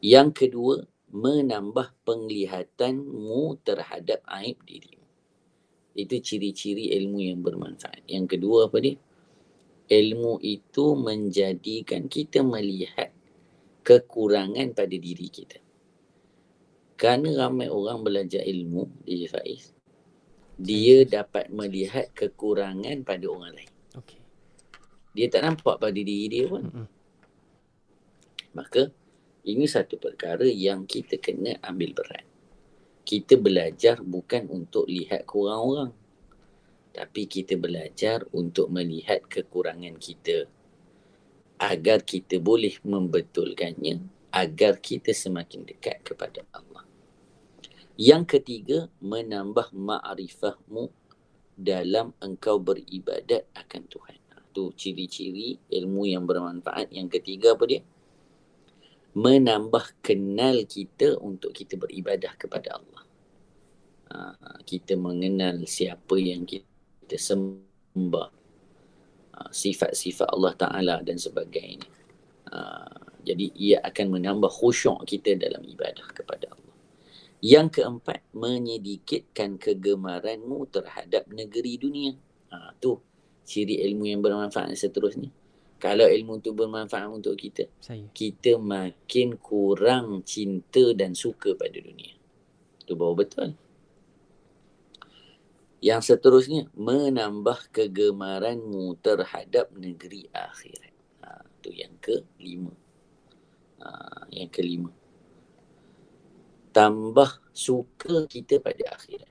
Yang 0.05 0.29
kedua, 0.45 0.77
menambah 1.09 1.97
penglihatanmu 2.05 3.65
terhadap 3.65 4.21
aib 4.41 4.61
dirimu. 4.65 5.07
Itu 5.99 6.21
ciri-ciri 6.21 6.95
ilmu 6.95 7.19
yang 7.25 7.41
bermanfaat. 7.43 8.07
Yang 8.07 8.39
kedua 8.39 8.69
apa 8.71 8.79
dia? 8.79 8.97
Ilmu 9.89 10.39
itu 10.45 10.95
menjadikan 10.95 12.07
kita 12.07 12.45
melihat 12.45 13.11
kekurangan 13.83 14.77
pada 14.77 14.97
diri 15.01 15.29
kita. 15.33 15.59
Kerana 16.99 17.49
ramai 17.49 17.73
orang 17.73 18.05
belajar 18.05 18.45
ilmu, 18.45 19.07
DJ 19.09 19.33
Faiz, 19.33 19.73
dia 20.59 21.07
dapat 21.09 21.49
melihat 21.49 22.11
kekurangan 22.13 23.07
pada 23.07 23.25
orang 23.31 23.55
lain. 23.55 23.73
Okey. 23.97 24.19
Dia 25.15 25.27
tak 25.33 25.47
nampak 25.47 25.79
pada 25.81 25.95
diri 25.95 26.27
dia 26.29 26.45
pun. 26.51 26.67
Mm-mm. 26.69 26.87
Maka 28.59 28.91
ini 29.49 29.65
satu 29.65 29.97
perkara 29.97 30.45
yang 30.45 30.85
kita 30.85 31.17
kena 31.17 31.57
ambil 31.65 31.97
berat. 31.97 32.29
Kita 33.01 33.41
belajar 33.41 34.05
bukan 34.05 34.45
untuk 34.53 34.85
lihat 34.85 35.25
kurang 35.25 35.61
orang. 35.65 35.93
Tapi 36.93 37.25
kita 37.25 37.57
belajar 37.57 38.29
untuk 38.37 38.69
melihat 38.69 39.25
kekurangan 39.25 39.97
kita. 39.97 40.45
Agar 41.57 42.05
kita 42.05 42.37
boleh 42.37 42.77
membetulkannya. 42.85 44.05
Agar 44.29 44.77
kita 44.85 45.17
semakin 45.17 45.65
dekat 45.65 46.05
kepada 46.05 46.45
Allah. 46.53 46.85
Yang 47.97 48.37
ketiga, 48.37 48.93
menambah 49.01 49.73
ma'rifahmu 49.73 50.93
dalam 51.57 52.13
engkau 52.21 52.61
beribadat 52.61 53.49
akan 53.57 53.83
Tuhan. 53.89 54.17
Itu 54.59 54.77
ciri-ciri 54.77 55.57
ilmu 55.73 56.05
yang 56.05 56.29
bermanfaat. 56.29 56.93
Yang 56.93 57.17
ketiga 57.17 57.57
apa 57.57 57.65
dia? 57.65 57.81
Menambah 59.19 59.99
kenal 59.99 60.63
kita 60.63 61.19
untuk 61.19 61.51
kita 61.51 61.75
beribadah 61.75 62.39
kepada 62.39 62.79
Allah. 62.79 63.03
Ha, 64.09 64.19
kita 64.63 64.95
mengenal 64.95 65.67
siapa 65.67 66.15
yang 66.15 66.47
kita 66.47 67.19
sembah. 67.19 68.31
Ha, 69.35 69.51
sifat-sifat 69.51 70.29
Allah 70.31 70.55
Ta'ala 70.55 70.97
dan 71.03 71.19
sebagainya. 71.19 71.91
Ha, 72.55 72.87
jadi 73.27 73.51
ia 73.59 73.79
akan 73.83 74.23
menambah 74.23 74.55
khusyuk 74.55 75.03
kita 75.03 75.35
dalam 75.35 75.67
ibadah 75.67 76.07
kepada 76.15 76.55
Allah. 76.55 76.77
Yang 77.43 77.83
keempat, 77.83 78.23
menyedikitkan 78.35 79.59
kegemaranmu 79.59 80.59
terhadap 80.71 81.27
negeri 81.27 81.75
dunia. 81.75 82.15
Ha, 82.55 82.71
tu 82.79 83.03
ciri 83.43 83.83
ilmu 83.83 84.15
yang 84.15 84.23
bermanfaat 84.23 84.79
seterusnya 84.79 85.35
kalau 85.79 86.11
ilmu 86.11 86.43
tu 86.43 86.51
bermanfaat 86.59 87.07
untuk 87.07 87.39
kita, 87.39 87.71
Saya. 87.79 88.11
kita 88.11 88.59
makin 88.59 89.39
kurang 89.39 90.27
cinta 90.27 90.91
dan 90.91 91.15
suka 91.15 91.55
pada 91.55 91.79
dunia. 91.79 92.19
Itu 92.83 92.99
baru 92.99 93.15
betul. 93.15 93.55
Yang 95.79 96.11
seterusnya, 96.11 96.67
menambah 96.75 97.71
kegemaranmu 97.71 98.99
terhadap 98.99 99.71
negeri 99.79 100.27
akhirat. 100.35 100.95
Ha, 101.23 101.47
itu 101.63 101.71
yang 101.71 101.95
kelima. 102.03 102.75
Ha, 103.79 104.27
yang 104.35 104.51
kelima. 104.51 104.91
Tambah 106.75 107.39
suka 107.55 108.27
kita 108.27 108.59
pada 108.59 108.99
akhirat. 108.99 109.31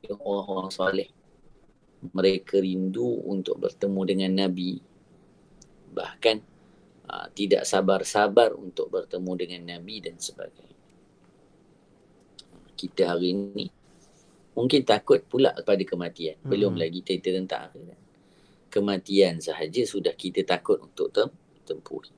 Yang 0.00 0.18
orang-orang 0.24 0.72
soleh. 0.72 1.10
Mereka 2.00 2.64
rindu 2.64 3.20
untuk 3.28 3.60
bertemu 3.60 4.00
dengan 4.08 4.48
Nabi 4.48 4.87
bahkan 5.92 6.40
uh, 7.08 7.26
tidak 7.32 7.64
sabar-sabar 7.64 8.54
untuk 8.54 8.92
bertemu 8.92 9.32
dengan 9.34 9.62
Nabi 9.76 10.04
dan 10.04 10.16
sebagainya. 10.20 10.76
Kita 12.78 13.10
hari 13.10 13.34
ini 13.34 13.66
mungkin 14.54 14.86
takut 14.86 15.26
pula 15.26 15.50
kepada 15.50 15.82
kematian. 15.82 16.38
Belum 16.46 16.78
Hmm. 16.78 16.82
lagi 16.86 17.02
cerita 17.02 17.34
tentang 17.34 17.70
akhirat. 17.70 18.00
Kematian 18.70 19.42
sahaja 19.42 19.82
sudah 19.82 20.14
kita 20.14 20.44
takut 20.46 20.78
untuk 20.78 21.10
tem- 21.10 21.34
tempuhi. 21.66 22.12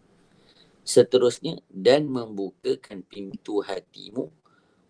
Seterusnya 0.85 1.63
dan 1.71 2.11
membukakan 2.11 3.07
pintu 3.07 3.63
hatimu 3.63 4.29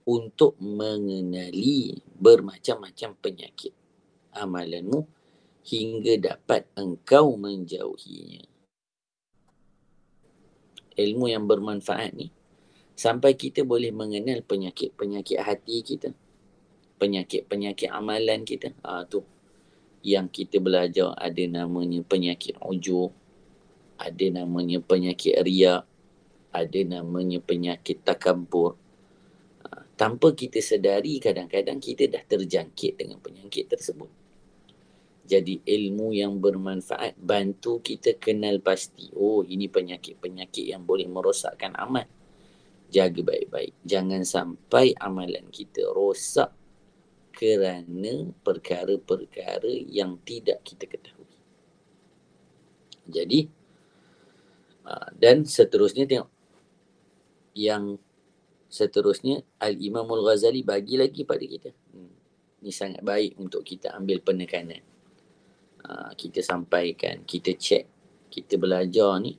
untuk 0.09 0.57
mengenali 0.59 2.01
bermacam-macam 2.17 3.11
penyakit 3.21 3.77
amalanmu 4.33 5.05
hingga 5.63 6.17
dapat 6.19 6.67
engkau 6.75 7.37
menjauhinya 7.37 8.50
ilmu 10.97 11.31
yang 11.31 11.45
bermanfaat 11.47 12.15
ni 12.15 12.31
sampai 12.95 13.35
kita 13.39 13.65
boleh 13.65 13.91
mengenal 13.95 14.43
penyakit-penyakit 14.45 15.39
hati 15.41 15.83
kita 15.83 16.11
penyakit-penyakit 17.01 17.89
amalan 17.89 18.45
kita. 18.45 18.77
Ah 18.85 19.09
tu 19.09 19.25
yang 20.05 20.29
kita 20.29 20.61
belajar. 20.61 21.17
Ada 21.17 21.49
namanya 21.49 22.05
penyakit 22.05 22.61
ujub 22.61 23.17
ada 24.01 24.27
namanya 24.33 24.81
penyakit 24.81 25.37
riak 25.45 25.85
ada 26.51 26.81
namanya 26.89 27.39
penyakit 27.45 28.01
takabur 28.01 28.81
Ah, 29.61 29.85
tanpa 29.93 30.33
kita 30.33 30.57
sedari 30.65 31.21
kadang-kadang 31.21 31.85
kita 31.85 32.09
dah 32.09 32.25
terjangkit 32.25 32.97
dengan 32.97 33.21
penyakit 33.21 33.69
tersebut 33.69 34.09
jadi 35.31 35.63
ilmu 35.63 36.11
yang 36.11 36.43
bermanfaat 36.43 37.15
bantu 37.15 37.79
kita 37.79 38.19
kenal 38.19 38.59
pasti. 38.59 39.15
Oh 39.15 39.47
ini 39.47 39.71
penyakit-penyakit 39.71 40.75
yang 40.75 40.83
boleh 40.83 41.07
merosakkan 41.07 41.71
amal. 41.79 42.03
Jaga 42.91 43.23
baik-baik. 43.23 43.79
Jangan 43.87 44.27
sampai 44.27 44.99
amalan 44.99 45.47
kita 45.55 45.87
rosak 45.95 46.51
kerana 47.31 48.35
perkara-perkara 48.43 49.71
yang 49.87 50.19
tidak 50.27 50.67
kita 50.67 50.91
ketahui. 50.91 51.31
Jadi 53.07 53.47
ah, 54.83 55.15
dan 55.15 55.47
seterusnya 55.47 56.11
tengok. 56.11 56.31
Yang 57.55 58.03
seterusnya 58.67 59.47
Al-Imam 59.63 60.11
Al-Ghazali 60.11 60.67
bagi 60.67 60.99
lagi 60.99 61.23
pada 61.23 61.47
kita. 61.47 61.71
Hmm. 61.95 62.19
ini 62.67 62.75
sangat 62.75 63.07
baik 63.07 63.39
untuk 63.39 63.63
kita 63.63 63.95
ambil 63.95 64.19
penekanan 64.27 64.83
uh, 65.85 66.13
kita 66.17 66.41
sampaikan, 66.45 67.23
kita 67.25 67.57
cek, 67.57 67.85
kita 68.31 68.57
belajar 68.57 69.19
ni 69.21 69.37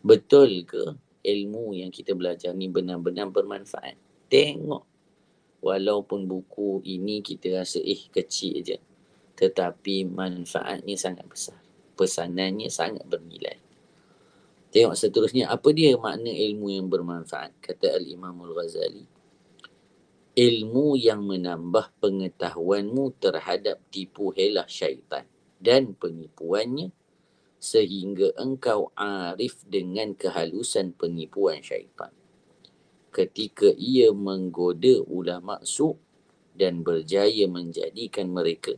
betul 0.00 0.64
ke 0.64 0.96
ilmu 1.20 1.76
yang 1.76 1.92
kita 1.92 2.16
belajar 2.16 2.56
ni 2.56 2.72
benar-benar 2.72 3.28
bermanfaat. 3.28 3.96
Tengok 4.30 4.84
walaupun 5.60 6.24
buku 6.24 6.80
ini 6.88 7.20
kita 7.20 7.60
rasa 7.60 7.82
eh 7.84 8.08
kecil 8.08 8.64
je 8.64 8.78
tetapi 9.40 10.04
manfaatnya 10.04 10.96
sangat 11.00 11.24
besar. 11.24 11.56
Pesanannya 11.96 12.68
sangat 12.68 13.08
bernilai. 13.08 13.56
Tengok 14.68 14.92
seterusnya 14.92 15.48
apa 15.48 15.72
dia 15.72 15.96
makna 15.96 16.28
ilmu 16.28 16.68
yang 16.68 16.86
bermanfaat 16.92 17.56
kata 17.64 17.96
Al-Imam 17.96 18.36
Al-Ghazali. 18.36 19.08
Ilmu 20.36 20.94
yang 20.94 21.26
menambah 21.26 21.90
pengetahuanmu 21.98 23.18
terhadap 23.18 23.82
tipu 23.90 24.30
helah 24.36 24.68
syaitan 24.68 25.26
dan 25.60 25.92
penipuannya 25.94 26.90
sehingga 27.60 28.32
engkau 28.40 28.88
arif 28.96 29.60
dengan 29.68 30.16
kehalusan 30.16 30.96
penipuan 30.96 31.60
syaitan. 31.60 32.08
Ketika 33.12 33.68
ia 33.76 34.08
menggoda 34.16 35.04
ulama 35.04 35.60
su 35.60 36.00
dan 36.56 36.80
berjaya 36.80 37.44
menjadikan 37.44 38.32
mereka 38.32 38.72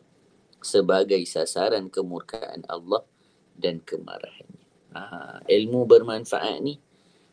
sebagai 0.58 1.22
sasaran 1.22 1.86
kemurkaan 1.86 2.66
Allah 2.66 3.06
dan 3.54 3.78
kemarahannya. 3.78 4.66
Ha, 4.92 5.02
ilmu 5.46 5.86
bermanfaat 5.86 6.58
ni 6.58 6.74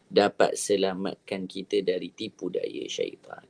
dapat 0.06 0.54
selamatkan 0.54 1.50
kita 1.50 1.82
dari 1.82 2.14
tipu 2.14 2.54
daya 2.54 2.86
syaitan. 2.86 3.49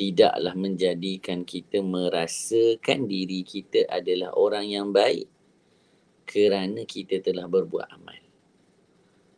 Tidaklah 0.00 0.56
menjadikan 0.56 1.44
kita 1.44 1.84
merasakan 1.84 3.04
diri 3.04 3.44
kita 3.44 3.84
adalah 3.84 4.32
orang 4.32 4.64
yang 4.64 4.88
baik 4.96 5.28
kerana 6.24 6.88
kita 6.88 7.20
telah 7.20 7.44
berbuat 7.44 7.84
amal. 8.00 8.16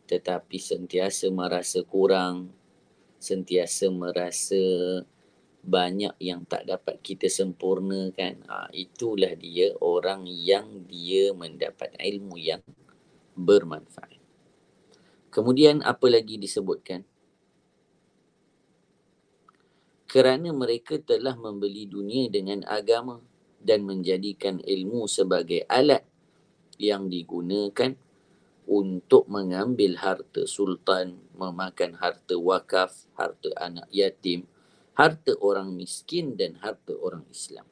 Tetapi 0.06 0.62
sentiasa 0.62 1.34
merasa 1.34 1.82
kurang, 1.82 2.54
sentiasa 3.18 3.90
merasa 3.90 4.62
banyak 5.66 6.14
yang 6.22 6.46
tak 6.46 6.70
dapat 6.70 7.02
kita 7.02 7.26
sempurnakan. 7.26 8.46
Ha, 8.46 8.70
itulah 8.70 9.34
dia 9.34 9.74
orang 9.82 10.30
yang 10.30 10.86
dia 10.86 11.34
mendapat 11.34 11.90
ilmu 11.98 12.38
yang 12.38 12.62
bermanfaat. 13.34 14.22
Kemudian 15.34 15.82
apa 15.82 16.06
lagi 16.06 16.38
disebutkan? 16.38 17.02
Kerana 20.12 20.52
mereka 20.52 21.00
telah 21.00 21.32
membeli 21.32 21.88
dunia 21.88 22.28
dengan 22.28 22.60
agama 22.68 23.16
dan 23.56 23.88
menjadikan 23.88 24.60
ilmu 24.60 25.08
sebagai 25.08 25.64
alat 25.72 26.04
yang 26.76 27.08
digunakan 27.08 27.96
untuk 28.68 29.24
mengambil 29.32 29.96
harta 29.96 30.44
sultan, 30.44 31.16
memakan 31.32 31.96
harta 31.96 32.36
wakaf, 32.36 33.08
harta 33.16 33.56
anak 33.56 33.88
yatim, 33.88 34.44
harta 34.92 35.32
orang 35.40 35.72
miskin 35.72 36.36
dan 36.36 36.60
harta 36.60 36.92
orang 37.00 37.24
Islam. 37.32 37.64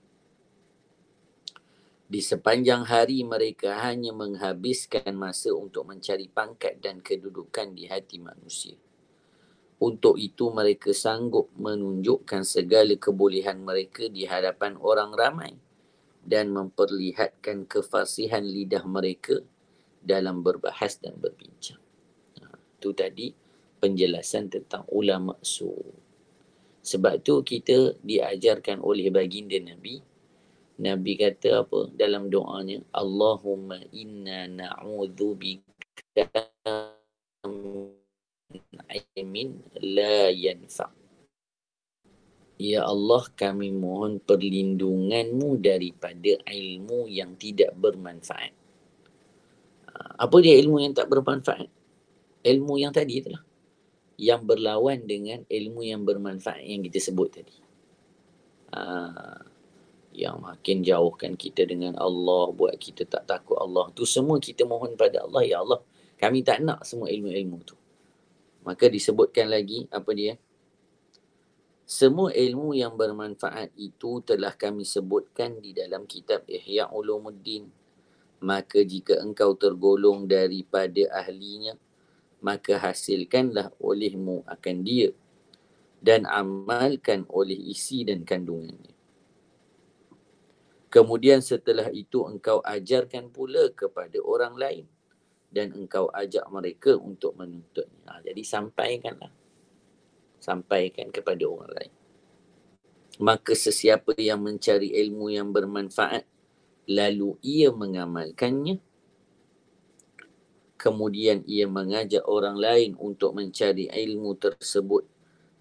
Di 2.11 2.25
sepanjang 2.25 2.89
hari 2.89 3.23
mereka 3.23 3.85
hanya 3.87 4.17
menghabiskan 4.17 5.13
masa 5.13 5.53
untuk 5.53 5.87
mencari 5.87 6.27
pangkat 6.27 6.81
dan 6.81 7.05
kedudukan 7.05 7.71
di 7.77 7.87
hati 7.87 8.19
manusia. 8.19 8.75
Untuk 9.81 10.21
itu 10.21 10.53
mereka 10.53 10.93
sanggup 10.93 11.49
menunjukkan 11.57 12.45
segala 12.45 12.93
kebolehan 13.01 13.65
mereka 13.65 14.13
di 14.13 14.29
hadapan 14.29 14.77
orang 14.77 15.17
ramai 15.17 15.57
dan 16.21 16.53
memperlihatkan 16.53 17.65
kefasihan 17.65 18.45
lidah 18.45 18.85
mereka 18.85 19.41
dalam 20.05 20.45
berbahas 20.45 21.01
dan 21.01 21.17
berbincang. 21.17 21.81
Itu 22.77 22.93
tadi 22.93 23.33
penjelasan 23.81 24.53
tentang 24.53 24.85
ulama 24.93 25.37
su. 25.41 25.73
Sebab 26.85 27.25
tu 27.25 27.41
kita 27.41 27.97
diajarkan 28.05 28.85
oleh 28.85 29.09
baginda 29.09 29.57
Nabi. 29.61 30.01
Nabi 30.81 31.13
kata 31.17 31.65
apa 31.65 31.93
dalam 31.93 32.33
doanya? 32.33 32.81
Allahumma 32.93 33.81
inna 33.93 34.49
na'udhu 34.49 35.37
bika 35.37 36.25
ilmin 39.17 39.63
la 39.79 40.29
yanfa. 40.35 40.91
Ya 42.61 42.85
Allah 42.85 43.25
kami 43.41 43.73
mohon 43.73 44.21
perlindunganmu 44.21 45.65
daripada 45.65 46.37
ilmu 46.45 47.09
yang 47.09 47.33
tidak 47.41 47.73
bermanfaat. 47.73 48.53
Apa 50.21 50.37
dia 50.45 50.61
ilmu 50.61 50.77
yang 50.85 50.93
tak 50.93 51.09
bermanfaat? 51.09 51.73
Ilmu 52.45 52.77
yang 52.77 52.93
tadi 52.93 53.25
itulah. 53.25 53.41
Yang 54.21 54.45
berlawan 54.45 55.09
dengan 55.09 55.41
ilmu 55.49 55.81
yang 55.81 56.05
bermanfaat 56.05 56.61
yang 56.61 56.85
kita 56.85 57.01
sebut 57.01 57.33
tadi. 57.33 57.57
Yang 60.13 60.37
makin 60.45 60.85
jauhkan 60.85 61.41
kita 61.41 61.65
dengan 61.65 61.97
Allah, 61.97 62.53
buat 62.53 62.77
kita 62.77 63.09
tak 63.09 63.25
takut 63.25 63.57
Allah. 63.57 63.89
Tu 63.97 64.05
semua 64.05 64.37
kita 64.37 64.69
mohon 64.69 65.01
pada 65.01 65.25
Allah. 65.25 65.41
Ya 65.49 65.65
Allah, 65.65 65.81
kami 66.21 66.45
tak 66.45 66.61
nak 66.61 66.85
semua 66.85 67.09
ilmu-ilmu 67.09 67.65
tu. 67.65 67.80
Maka 68.61 68.93
disebutkan 68.93 69.49
lagi 69.49 69.89
apa 69.89 70.11
dia? 70.13 70.37
Semua 71.91 72.31
ilmu 72.31 72.71
yang 72.77 72.95
bermanfaat 72.95 73.75
itu 73.75 74.23
telah 74.23 74.55
kami 74.55 74.87
sebutkan 74.87 75.59
di 75.59 75.75
dalam 75.75 76.07
kitab 76.07 76.47
Ihya 76.47 76.87
Ulumuddin. 76.95 77.67
Maka 78.41 78.81
jika 78.87 79.19
engkau 79.21 79.59
tergolong 79.59 80.25
daripada 80.25 81.03
ahlinya, 81.13 81.75
maka 82.41 82.79
hasilkanlah 82.81 83.75
olehmu 83.83 84.47
akan 84.49 84.77
dia 84.87 85.13
dan 86.01 86.25
amalkan 86.25 87.29
oleh 87.29 87.59
isi 87.59 88.07
dan 88.07 88.25
kandungannya. 88.25 88.97
Kemudian 90.91 91.39
setelah 91.45 91.93
itu 91.93 92.23
engkau 92.27 92.63
ajarkan 92.65 93.31
pula 93.31 93.71
kepada 93.75 94.19
orang 94.23 94.55
lain 94.57 94.87
dan 95.51 95.75
engkau 95.75 96.07
ajak 96.15 96.47
mereka 96.49 96.95
untuk 96.95 97.35
menuntutnya. 97.35 98.07
Ha, 98.07 98.23
jadi 98.23 98.43
sampaikanlah. 98.47 99.35
Sampaikan 100.41 101.11
kepada 101.11 101.45
orang 101.45 101.71
lain. 101.75 101.93
Maka 103.21 103.53
sesiapa 103.53 104.17
yang 104.17 104.41
mencari 104.41 104.97
ilmu 104.97 105.29
yang 105.29 105.53
bermanfaat, 105.53 106.25
lalu 106.89 107.37
ia 107.45 107.69
mengamalkannya, 107.69 108.81
kemudian 110.81 111.45
ia 111.45 111.69
mengajak 111.69 112.25
orang 112.25 112.57
lain 112.57 112.97
untuk 112.97 113.37
mencari 113.37 113.93
ilmu 113.93 114.41
tersebut, 114.41 115.05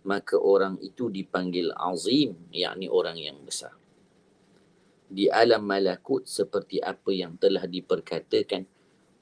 maka 0.07 0.39
orang 0.39 0.79
itu 0.79 1.11
dipanggil 1.11 1.75
azim, 1.75 2.39
yakni 2.55 2.87
orang 2.87 3.19
yang 3.19 3.35
besar. 3.43 3.75
Di 5.09 5.27
alam 5.27 5.67
malakut 5.67 6.23
seperti 6.23 6.79
apa 6.79 7.11
yang 7.11 7.35
telah 7.35 7.67
diperkatakan 7.67 8.63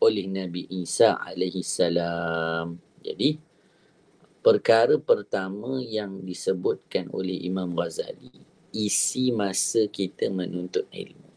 oleh 0.01 0.25
Nabi 0.29 0.65
Isa 0.69 1.17
alaihi 1.17 1.65
salam. 1.65 2.77
Jadi 3.01 3.37
perkara 4.41 4.95
pertama 5.01 5.81
yang 5.81 6.21
disebutkan 6.21 7.09
oleh 7.11 7.45
Imam 7.45 7.73
Ghazali 7.73 8.57
isi 8.77 9.33
masa 9.33 9.87
kita 9.87 10.29
menuntut 10.29 10.85
ilmu. 10.91 11.29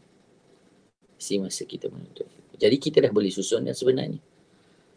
Isi 1.17 1.41
masa 1.41 1.63
kita 1.65 1.89
menuntut 1.89 2.27
ilmu. 2.27 2.53
Jadi 2.57 2.75
kita 2.77 2.97
dah 3.01 3.11
boleh 3.13 3.33
susun 3.33 3.65
yang 3.65 3.77
sebenarnya. 3.77 4.21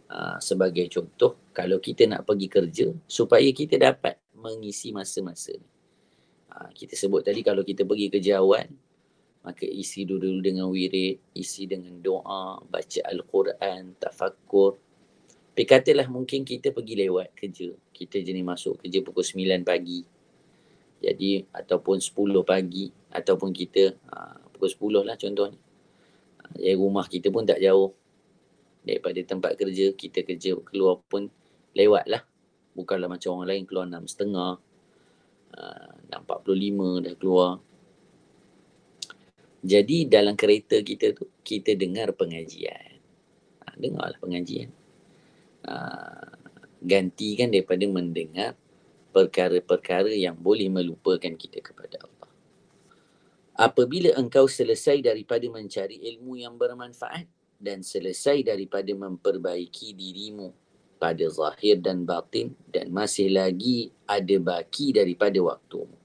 Uh, 0.05 0.37
sebagai 0.39 0.85
contoh, 0.93 1.41
kalau 1.57 1.81
kita 1.81 2.05
nak 2.05 2.29
pergi 2.29 2.47
kerja 2.47 2.87
supaya 3.09 3.49
kita 3.51 3.81
dapat 3.81 4.21
mengisi 4.37 4.93
masa-masa 4.93 5.57
ni. 5.57 5.69
Uh, 6.53 6.71
kita 6.77 6.95
sebut 6.95 7.25
tadi 7.25 7.41
kalau 7.41 7.65
kita 7.65 7.83
pergi 7.89 8.13
kejauhan, 8.13 8.69
maka 9.45 9.69
isi 9.69 10.09
dulu 10.09 10.41
dengan 10.41 10.73
wirid, 10.73 11.37
isi 11.37 11.69
dengan 11.69 12.01
doa, 12.01 12.65
baca 12.65 13.01
Al-Quran, 13.05 13.93
tafakkur. 14.01 14.81
Tapi 15.55 15.63
katalah 15.69 16.09
mungkin 16.09 16.43
kita 16.43 16.73
pergi 16.73 17.05
lewat 17.05 17.37
kerja. 17.37 17.71
Kita 17.93 18.19
jenis 18.25 18.43
masuk 18.43 18.81
kerja 18.81 19.05
pukul 19.05 19.23
9 19.23 19.63
pagi. 19.63 20.03
Jadi 20.99 21.45
ataupun 21.53 22.01
10 22.01 22.41
pagi 22.43 22.89
ataupun 23.13 23.53
kita 23.53 23.93
aa, 24.11 24.35
ha, 24.35 24.43
pukul 24.57 25.05
10 25.05 25.07
lah 25.13 25.17
contohnya. 25.21 25.61
Ha, 26.41 26.59
jadi 26.59 26.75
rumah 26.81 27.07
kita 27.07 27.29
pun 27.29 27.45
tak 27.45 27.61
jauh 27.61 27.93
daripada 28.83 29.21
tempat 29.23 29.53
kerja. 29.61 29.93
Kita 29.93 30.25
kerja 30.25 30.57
keluar 30.65 31.05
pun 31.05 31.29
lewat 31.77 32.09
lah. 32.09 32.25
Bukanlah 32.75 33.07
macam 33.13 33.39
orang 33.39 33.55
lain 33.55 33.65
keluar 33.69 33.87
6.30. 33.87 34.59
Uh, 35.55 35.93
6.45 36.11 37.05
dah 37.05 37.15
keluar. 37.15 37.51
Jadi 39.65 40.05
dalam 40.05 40.37
kereta 40.37 40.85
kita 40.85 41.17
tu 41.17 41.25
kita 41.41 41.73
dengar 41.73 42.13
pengajian. 42.13 43.01
Ha, 43.65 43.73
dengarlah 43.81 44.21
pengajian. 44.21 44.69
Ha, 45.65 45.75
gantikan 46.85 47.49
daripada 47.49 47.89
mendengar 47.89 48.53
perkara-perkara 49.17 50.13
yang 50.13 50.37
boleh 50.37 50.69
melupakan 50.69 51.33
kita 51.33 51.65
kepada 51.65 51.97
Allah. 52.05 52.29
Apabila 53.57 54.13
engkau 54.21 54.45
selesai 54.45 55.01
daripada 55.01 55.49
mencari 55.49 55.97
ilmu 56.13 56.45
yang 56.45 56.61
bermanfaat 56.61 57.25
dan 57.57 57.81
selesai 57.81 58.45
daripada 58.45 58.93
memperbaiki 58.93 59.97
dirimu 59.97 60.53
pada 61.01 61.25
zahir 61.33 61.81
dan 61.81 62.05
batin 62.05 62.53
dan 62.69 62.93
masih 62.93 63.33
lagi 63.33 63.97
ada 64.05 64.37
baki 64.37 64.93
daripada 64.93 65.41
waktumu 65.41 66.04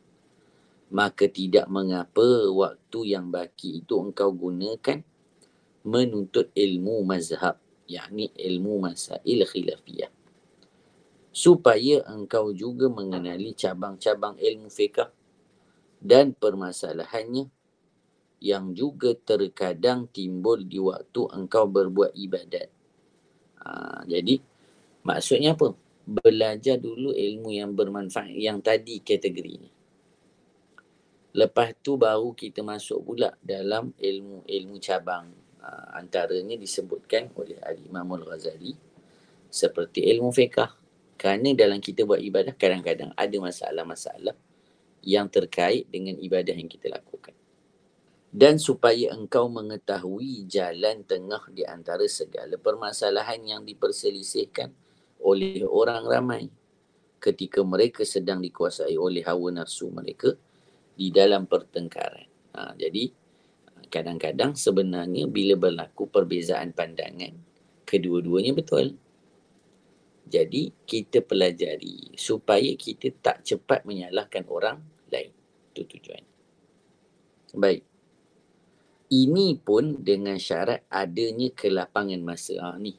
maka 0.89 1.30
tidak 1.30 1.69
mengapa 1.69 2.49
waktu 2.49 3.13
yang 3.13 3.30
baki 3.30 3.86
itu 3.86 3.93
engkau 3.97 4.34
gunakan 4.34 5.06
menuntut 5.86 6.49
ilmu 6.54 7.06
mazhab 7.06 7.62
yakni 7.89 8.30
ilmu 8.38 8.82
masail 8.82 9.45
khilafiyah 9.45 10.12
supaya 11.30 12.04
engkau 12.10 12.52
juga 12.52 12.89
mengenali 12.89 13.54
cabang-cabang 13.54 14.36
ilmu 14.41 14.67
fiqh 14.67 15.08
dan 16.02 16.34
permasalahannya 16.34 17.47
yang 18.39 18.71
juga 18.71 19.13
terkadang 19.13 20.08
timbul 20.10 20.63
di 20.63 20.80
waktu 20.80 21.28
engkau 21.36 21.67
berbuat 21.67 22.15
ibadat. 22.15 22.71
Ha, 23.60 24.04
jadi 24.08 24.39
maksudnya 25.04 25.54
apa? 25.60 25.75
Belajar 26.10 26.82
dulu 26.82 27.13
ilmu 27.13 27.54
yang 27.54 27.75
bermanfaat 27.75 28.34
yang 28.34 28.63
tadi 28.63 29.04
kategorinya. 29.04 29.78
Lepas 31.29 31.77
tu 31.85 31.93
baru 31.93 32.33
kita 32.33 32.65
masuk 32.65 33.05
pula 33.05 33.37
dalam 33.41 33.93
ilmu-ilmu 33.97 34.77
cabang. 34.81 35.29
Uh, 35.59 35.87
antaranya 35.99 36.55
disebutkan 36.55 37.29
oleh 37.35 37.59
Al-Imam 37.61 38.07
Al-Ghazali 38.17 38.73
seperti 39.51 40.09
ilmu 40.09 40.33
fiqah. 40.33 40.73
Kerana 41.19 41.51
dalam 41.51 41.83
kita 41.83 42.07
buat 42.07 42.23
ibadah 42.23 42.55
kadang-kadang 42.55 43.11
ada 43.13 43.37
masalah-masalah 43.37 44.33
yang 45.03 45.27
terkait 45.27 45.85
dengan 45.91 46.15
ibadah 46.15 46.55
yang 46.55 46.71
kita 46.71 46.87
lakukan. 46.87 47.35
Dan 48.29 48.61
supaya 48.61 49.11
engkau 49.11 49.49
mengetahui 49.49 50.47
jalan 50.47 51.01
tengah 51.03 51.49
di 51.49 51.65
antara 51.65 52.05
segala 52.05 52.55
permasalahan 52.61 53.41
yang 53.41 53.61
diperselisihkan 53.65 54.69
oleh 55.19 55.65
orang 55.65 56.05
ramai 56.07 56.47
ketika 57.19 57.59
mereka 57.65 58.07
sedang 58.07 58.39
dikuasai 58.39 58.95
oleh 58.95 59.25
hawa 59.27 59.51
nafsu 59.51 59.91
mereka, 59.91 60.39
di 60.99 61.15
dalam 61.15 61.47
pertengkaran. 61.47 62.27
Ha, 62.60 62.75
jadi 62.75 63.08
kadang-kadang 63.87 64.60
sebenarnya 64.60 65.31
bila 65.31 65.56
berlaku 65.56 66.12
perbezaan 66.12 66.75
pandangan, 66.75 67.31
kedua-duanya 67.87 68.52
betul. 68.52 69.00
Jadi 70.29 70.75
kita 70.83 71.23
pelajari 71.23 72.13
supaya 72.19 72.75
kita 72.75 73.15
tak 73.23 73.47
cepat 73.47 73.87
menyalahkan 73.87 74.43
orang 74.52 74.77
lain. 75.08 75.31
Itu 75.71 75.87
tujuan. 75.87 76.21
Baik. 77.56 77.81
Ini 79.10 79.58
pun 79.58 80.06
dengan 80.06 80.37
syarat 80.37 80.85
adanya 80.85 81.50
kelapangan 81.56 82.21
masa. 82.21 82.62
Ha, 82.62 82.77
ni 82.77 82.93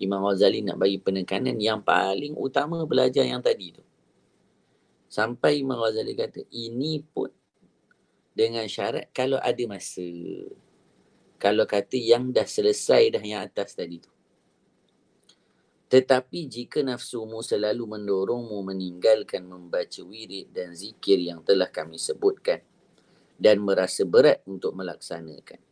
Imam 0.00 0.24
Ghazali 0.24 0.64
nak 0.64 0.80
bagi 0.80 0.96
penekanan 0.96 1.60
yang 1.60 1.84
paling 1.84 2.32
utama 2.32 2.80
belajar 2.88 3.28
yang 3.28 3.44
tadi 3.44 3.76
tu. 3.76 3.84
Sampai 5.10 5.60
Imam 5.60 5.76
Ghazali 5.76 6.16
kata 6.16 6.48
ini 6.48 7.04
pun 7.04 7.28
dengan 8.32 8.66
syarat 8.66 9.10
kalau 9.10 9.38
ada 9.40 9.64
masa. 9.66 10.04
Kalau 11.40 11.64
kata 11.64 11.96
yang 11.96 12.30
dah 12.30 12.44
selesai 12.44 13.16
dah 13.16 13.24
yang 13.24 13.40
atas 13.44 13.72
tadi 13.72 13.96
tu. 13.98 14.12
Tetapi 15.90 16.46
jika 16.46 16.86
nafsumu 16.86 17.42
selalu 17.42 17.82
mendorongmu 17.98 18.62
meninggalkan 18.62 19.42
membaca 19.42 20.00
wirid 20.06 20.54
dan 20.54 20.76
zikir 20.76 21.18
yang 21.18 21.42
telah 21.42 21.66
kami 21.66 21.98
sebutkan 21.98 22.62
dan 23.40 23.58
merasa 23.58 24.06
berat 24.06 24.44
untuk 24.46 24.76
melaksanakan 24.76 25.70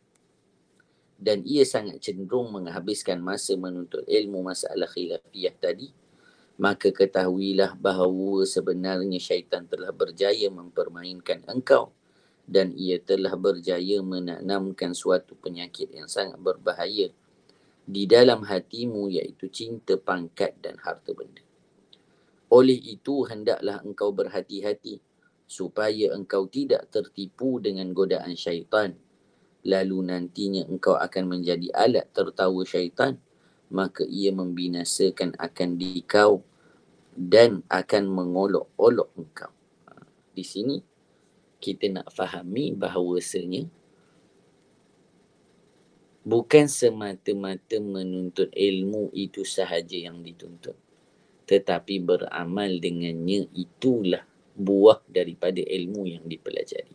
dan 1.19 1.43
ia 1.43 1.67
sangat 1.67 1.99
cenderung 1.99 2.47
menghabiskan 2.55 3.19
masa 3.19 3.59
menuntut 3.59 4.07
ilmu 4.07 4.39
masalah 4.39 4.87
khilafiyah 4.87 5.53
tadi 5.59 5.91
maka 6.55 6.95
ketahuilah 6.95 7.75
bahawa 7.75 8.47
sebenarnya 8.47 9.19
syaitan 9.19 9.67
telah 9.67 9.91
berjaya 9.91 10.47
mempermainkan 10.47 11.43
engkau 11.51 11.91
dan 12.49 12.73
ia 12.73 12.97
telah 12.97 13.37
berjaya 13.37 14.01
menanamkan 14.01 14.97
suatu 14.97 15.37
penyakit 15.37 15.93
yang 15.93 16.09
sangat 16.09 16.41
berbahaya 16.41 17.13
di 17.85 18.09
dalam 18.09 18.41
hatimu 18.41 19.05
iaitu 19.05 19.53
cinta 19.53 20.01
pangkat 20.01 20.57
dan 20.57 20.81
harta 20.81 21.13
benda. 21.13 21.45
Oleh 22.49 22.81
itu 22.81 23.29
hendaklah 23.29 23.85
engkau 23.85 24.09
berhati-hati 24.09 24.97
supaya 25.45 26.17
engkau 26.17 26.49
tidak 26.49 26.89
tertipu 26.89 27.61
dengan 27.61 27.93
godaan 27.93 28.33
syaitan 28.33 28.97
lalu 29.65 30.09
nantinya 30.09 30.65
engkau 30.65 30.97
akan 30.97 31.37
menjadi 31.37 31.69
alat 31.77 32.09
tertawa 32.09 32.61
syaitan 32.65 33.21
maka 33.69 34.01
ia 34.09 34.33
membinasakan 34.33 35.37
akan 35.37 35.77
dikau 35.77 36.41
dan 37.13 37.61
akan 37.69 38.09
mengolok-olok 38.09 39.09
engkau. 39.13 39.51
Ha, 39.85 39.93
di 40.33 40.41
sini 40.41 40.75
kita 41.59 41.91
nak 41.91 42.07
fahami 42.15 42.71
bahawasanya 42.71 43.67
bukan 46.23 46.65
semata-mata 46.67 47.77
menuntut 47.79 48.51
ilmu 48.55 49.11
itu 49.15 49.43
sahaja 49.43 49.95
yang 49.95 50.23
dituntut. 50.23 50.75
Tetapi 51.49 51.97
beramal 52.05 52.77
dengannya 52.77 53.49
itulah 53.57 54.21
buah 54.53 55.01
daripada 55.09 55.59
ilmu 55.63 56.05
yang 56.05 56.23
dipelajari. 56.29 56.93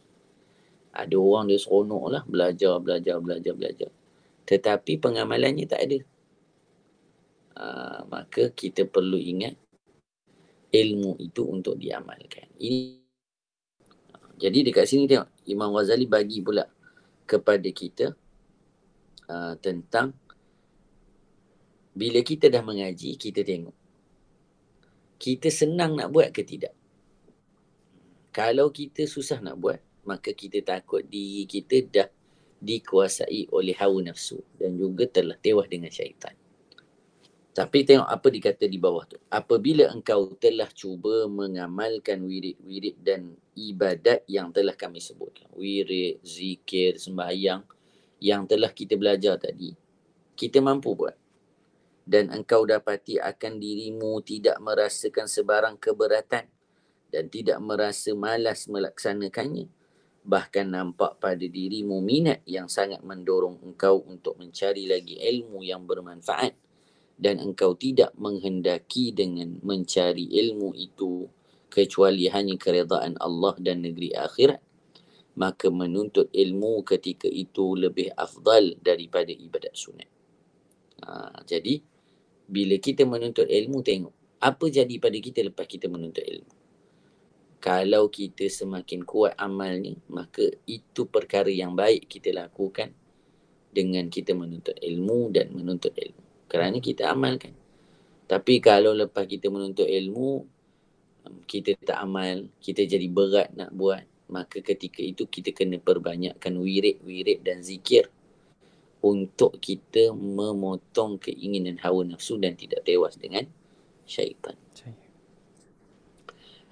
Ada 0.95 1.17
orang 1.19 1.51
dia 1.51 1.59
seronok 1.59 2.05
lah 2.07 2.23
belajar, 2.23 2.79
belajar, 2.79 3.19
belajar, 3.19 3.55
belajar. 3.59 3.91
Tetapi 4.47 4.93
pengamalannya 5.03 5.67
tak 5.67 5.83
ada. 5.83 5.99
Uh, 7.55 8.01
maka 8.11 8.51
kita 8.55 8.87
perlu 8.87 9.19
ingat 9.19 9.59
ilmu 10.71 11.19
itu 11.19 11.43
untuk 11.47 11.75
diamalkan. 11.79 12.47
Ini 12.59 13.04
jadi 14.45 14.61
dekat 14.61 14.85
sini 14.85 15.09
tengok 15.09 15.33
Imam 15.49 15.73
Ghazali 15.73 16.05
bagi 16.05 16.45
pula 16.45 16.69
kepada 17.25 17.65
kita 17.73 18.13
uh, 19.33 19.57
tentang 19.57 20.13
bila 21.97 22.21
kita 22.21 22.53
dah 22.53 22.61
mengaji, 22.61 23.17
kita 23.17 23.41
tengok. 23.41 23.73
Kita 25.17 25.49
senang 25.49 25.97
nak 25.97 26.13
buat 26.13 26.29
ke 26.29 26.45
tidak? 26.45 26.77
Kalau 28.35 28.69
kita 28.69 29.09
susah 29.09 29.41
nak 29.41 29.57
buat, 29.57 29.81
maka 30.05 30.37
kita 30.37 30.61
takut 30.61 31.01
diri 31.09 31.49
kita 31.49 31.81
dah 31.89 32.09
dikuasai 32.61 33.49
oleh 33.49 33.73
hawa 33.81 34.13
nafsu 34.13 34.45
dan 34.61 34.77
juga 34.77 35.09
telah 35.09 35.41
tewas 35.41 35.73
dengan 35.73 35.89
syaitan. 35.89 36.37
Tapi 37.55 37.87
tengok 37.87 38.11
apa 38.11 38.27
dikata 38.35 38.67
di 38.67 38.83
bawah 38.83 39.07
tu. 39.07 39.15
Apabila 39.31 39.87
engkau 39.95 40.35
telah 40.43 40.67
cuba 40.75 41.31
mengamalkan 41.31 42.27
wirid-wirid 42.27 42.99
dan 42.99 43.39
ibadat 43.55 44.27
yang 44.27 44.51
telah 44.51 44.75
kami 44.75 44.99
sebutkan. 44.99 45.47
Wirid, 45.55 46.19
zikir, 46.27 46.99
sembahyang, 46.99 47.63
yang 48.19 48.51
telah 48.51 48.75
kita 48.75 48.99
belajar 48.99 49.39
tadi, 49.39 49.71
kita 50.35 50.59
mampu 50.59 50.99
buat. 50.99 51.15
Dan 52.03 52.35
engkau 52.35 52.67
dapati 52.67 53.23
akan 53.23 53.63
dirimu 53.63 54.19
tidak 54.27 54.59
merasakan 54.59 55.31
sebarang 55.31 55.79
keberatan 55.79 56.51
dan 57.15 57.25
tidak 57.31 57.63
merasa 57.63 58.11
malas 58.19 58.67
melaksanakannya. 58.67 59.71
Bahkan 60.27 60.67
nampak 60.75 61.23
pada 61.23 61.47
dirimu 61.47 62.03
minat 62.03 62.43
yang 62.51 62.67
sangat 62.67 62.99
mendorong 63.07 63.63
engkau 63.63 64.03
untuk 64.11 64.43
mencari 64.43 64.91
lagi 64.91 65.23
ilmu 65.23 65.63
yang 65.63 65.87
bermanfaat 65.87 66.64
dan 67.15 67.39
engkau 67.39 67.79
tidak 67.79 68.11
menghendaki 68.19 69.15
dengan 69.15 69.63
mencari 69.63 70.27
ilmu 70.27 70.75
itu 70.75 71.31
kecuali 71.71 72.31
hanya 72.31 72.59
keredaan 72.59 73.19
Allah 73.19 73.55
dan 73.59 73.83
negeri 73.83 74.15
akhirat 74.15 74.63
maka 75.35 75.67
menuntut 75.71 76.31
ilmu 76.31 76.87
ketika 76.87 77.27
itu 77.27 77.75
lebih 77.75 78.15
afdal 78.15 78.79
daripada 78.79 79.35
ibadat 79.35 79.75
sunat. 79.75 80.07
Ha, 81.03 81.43
jadi, 81.43 81.83
bila 82.47 82.79
kita 82.79 83.03
menuntut 83.03 83.51
ilmu, 83.51 83.83
tengok 83.83 84.15
apa 84.39 84.67
jadi 84.69 84.95
pada 85.01 85.19
kita 85.19 85.41
lepas 85.43 85.67
kita 85.67 85.91
menuntut 85.91 86.23
ilmu. 86.23 86.55
Kalau 87.59 88.13
kita 88.13 88.45
semakin 88.47 89.09
kuat 89.09 89.33
amalnya, 89.41 89.97
maka 90.13 90.45
itu 90.69 91.09
perkara 91.09 91.49
yang 91.49 91.73
baik 91.73 92.07
kita 92.13 92.31
lakukan 92.31 92.93
dengan 93.73 94.13
kita 94.13 94.37
menuntut 94.37 94.77
ilmu 94.85 95.33
dan 95.33 95.49
menuntut 95.51 95.97
ilmu. 95.97 96.24
Kerana 96.55 96.79
kita 96.79 97.11
amalkan. 97.11 97.51
Tapi 98.31 98.63
kalau 98.63 98.95
lepas 98.95 99.27
kita 99.27 99.51
menuntut 99.51 99.91
ilmu, 99.91 100.47
kita 101.51 101.75
tak 101.83 101.99
amal, 101.99 102.47
kita 102.63 102.87
jadi 102.87 103.11
berat 103.11 103.51
nak 103.59 103.75
buat, 103.75 104.07
maka 104.31 104.63
ketika 104.63 105.03
itu 105.03 105.27
kita 105.27 105.51
kena 105.51 105.83
perbanyakkan 105.83 106.55
wirid-wirid 106.55 107.43
dan 107.43 107.59
zikir 107.67 108.07
untuk 109.03 109.59
kita 109.59 110.15
memotong 110.15 111.19
keinginan 111.19 111.77
hawa 111.83 112.07
nafsu 112.07 112.39
dan 112.39 112.55
tidak 112.55 112.87
tewas 112.87 113.19
dengan 113.19 113.45
syaitan. 114.07 114.55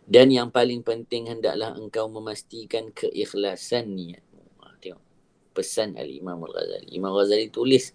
Dan 0.02 0.28
yang 0.28 0.48
paling 0.54 0.86
penting 0.86 1.26
hendaklah 1.26 1.74
engkau 1.74 2.06
memastikan 2.06 2.90
keikhlasan 2.92 3.96
niatmu. 3.96 4.44
Ha, 4.60 4.76
tengok 4.80 5.02
pesan 5.56 5.96
Al-Imam 5.96 6.40
Al-Ghazali. 6.42 6.88
Imam 6.92 7.12
Al-Ghazali 7.16 7.48
tulis 7.48 7.92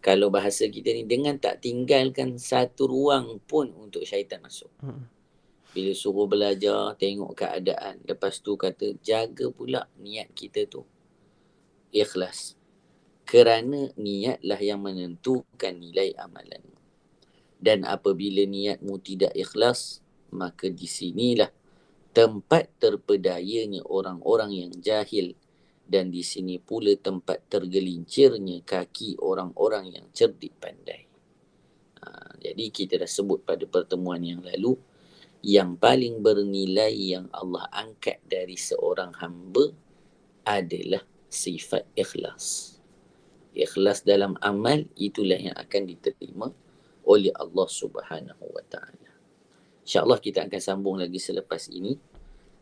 kalau 0.00 0.32
bahasa 0.32 0.64
kita 0.64 0.96
ni 0.96 1.04
dengan 1.04 1.36
tak 1.36 1.60
tinggalkan 1.60 2.40
satu 2.40 2.88
ruang 2.88 3.36
pun 3.44 3.68
untuk 3.76 4.00
syaitan 4.08 4.40
masuk. 4.40 4.72
Hmm. 4.80 5.04
Bila 5.70 5.94
suruh 5.94 6.26
belajar, 6.26 6.98
tengok 6.98 7.36
keadaan. 7.36 8.02
Lepas 8.02 8.42
tu 8.42 8.58
kata, 8.58 8.96
jaga 9.06 9.52
pula 9.54 9.86
niat 10.02 10.32
kita 10.34 10.66
tu. 10.66 10.82
Ikhlas. 11.94 12.58
Kerana 13.22 13.94
niatlah 13.94 14.58
yang 14.58 14.82
menentukan 14.82 15.74
nilai 15.78 16.16
amalan. 16.18 16.64
Dan 17.60 17.86
apabila 17.86 18.42
niatmu 18.48 18.98
tidak 18.98 19.30
ikhlas, 19.36 20.02
maka 20.34 20.66
di 20.66 20.90
sinilah 20.90 21.52
tempat 22.10 22.66
terpedayanya 22.82 23.86
orang-orang 23.86 24.66
yang 24.66 24.72
jahil. 24.82 25.38
Dan 25.90 26.14
di 26.14 26.22
sini 26.22 26.62
pula 26.62 26.94
tempat 26.94 27.50
tergelincirnya 27.50 28.62
kaki 28.62 29.18
orang-orang 29.18 29.90
yang 29.90 30.06
cerdik 30.14 30.54
pandai. 30.62 31.02
Ha, 31.98 32.38
jadi 32.38 32.70
kita 32.70 32.94
dah 33.02 33.10
sebut 33.10 33.42
pada 33.42 33.66
pertemuan 33.66 34.22
yang 34.22 34.38
lalu, 34.38 34.78
yang 35.42 35.74
paling 35.74 36.22
bernilai 36.22 36.94
yang 36.94 37.26
Allah 37.34 37.66
angkat 37.74 38.22
dari 38.22 38.54
seorang 38.54 39.18
hamba 39.18 39.74
adalah 40.46 41.02
sifat 41.26 41.90
ikhlas. 41.98 42.78
Ikhlas 43.50 44.06
dalam 44.06 44.38
amal 44.38 44.86
itulah 44.94 45.42
yang 45.42 45.58
akan 45.58 45.82
diterima 45.90 46.54
oleh 47.02 47.34
Allah 47.34 47.66
Subhanahu 47.66 48.44
wa 48.46 48.64
taala. 48.70 49.10
Insya-Allah 49.82 50.22
kita 50.22 50.46
akan 50.46 50.60
sambung 50.62 51.02
lagi 51.02 51.18
selepas 51.18 51.66
ini 51.66 51.98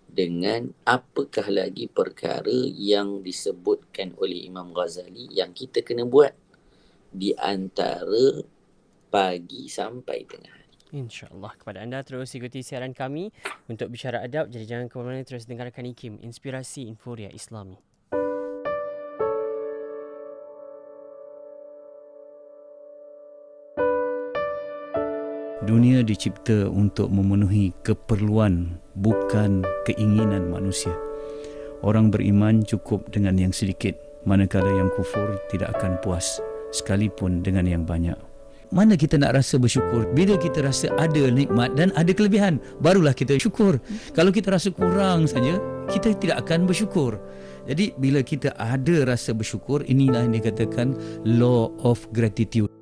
dengan 0.09 0.73
apakah 0.89 1.47
lagi 1.53 1.87
perkara 1.87 2.67
yang 2.75 3.21
disebutkan 3.21 4.17
oleh 4.17 4.49
Imam 4.49 4.73
Ghazali 4.73 5.29
yang 5.31 5.53
kita 5.53 5.85
kena 5.85 6.09
buat 6.09 6.33
di 7.13 7.37
antara 7.37 8.43
pagi 9.09 9.69
sampai 9.69 10.19
tengah 10.25 10.59
InsyaAllah 10.89 11.53
kepada 11.61 11.85
anda 11.85 12.01
terus 12.01 12.33
ikuti 12.33 12.65
siaran 12.65 12.97
kami 12.97 13.29
untuk 13.69 13.93
bicara 13.93 14.25
adab. 14.25 14.49
Jadi 14.49 14.65
jangan 14.65 14.89
ke 14.89 14.95
mana-mana 14.97 15.25
terus 15.25 15.45
dengarkan 15.45 15.85
IKIM, 15.85 16.17
Inspirasi 16.25 16.89
Inforia 16.89 17.29
Islami. 17.29 17.77
Dunia 25.69 26.01
dicipta 26.01 26.65
untuk 26.73 27.13
memenuhi 27.13 27.77
keperluan 27.85 28.81
bukan 28.97 29.61
keinginan 29.85 30.49
manusia. 30.49 30.97
Orang 31.85 32.09
beriman 32.09 32.65
cukup 32.65 33.13
dengan 33.13 33.37
yang 33.37 33.53
sedikit, 33.53 33.93
manakala 34.25 34.73
yang 34.73 34.89
kufur 34.97 35.37
tidak 35.53 35.77
akan 35.77 36.01
puas 36.01 36.41
sekalipun 36.73 37.45
dengan 37.45 37.69
yang 37.69 37.85
banyak. 37.85 38.17
Mana 38.73 38.97
kita 38.97 39.21
nak 39.21 39.37
rasa 39.37 39.61
bersyukur? 39.61 40.09
Bila 40.17 40.41
kita 40.41 40.65
rasa 40.65 40.89
ada 40.97 41.29
nikmat 41.29 41.77
dan 41.77 41.93
ada 42.01 42.17
kelebihan 42.17 42.57
barulah 42.81 43.13
kita 43.13 43.37
syukur. 43.37 43.77
Kalau 44.17 44.33
kita 44.33 44.49
rasa 44.49 44.73
kurang 44.73 45.29
saja 45.29 45.61
kita 45.93 46.17
tidak 46.17 46.49
akan 46.49 46.65
bersyukur. 46.65 47.21
Jadi 47.69 47.93
bila 48.01 48.25
kita 48.25 48.57
ada 48.57 49.05
rasa 49.05 49.37
bersyukur 49.37 49.85
inilah 49.85 50.25
yang 50.25 50.33
dikatakan 50.33 50.97
law 51.29 51.69
of 51.85 52.09
gratitude 52.17 52.73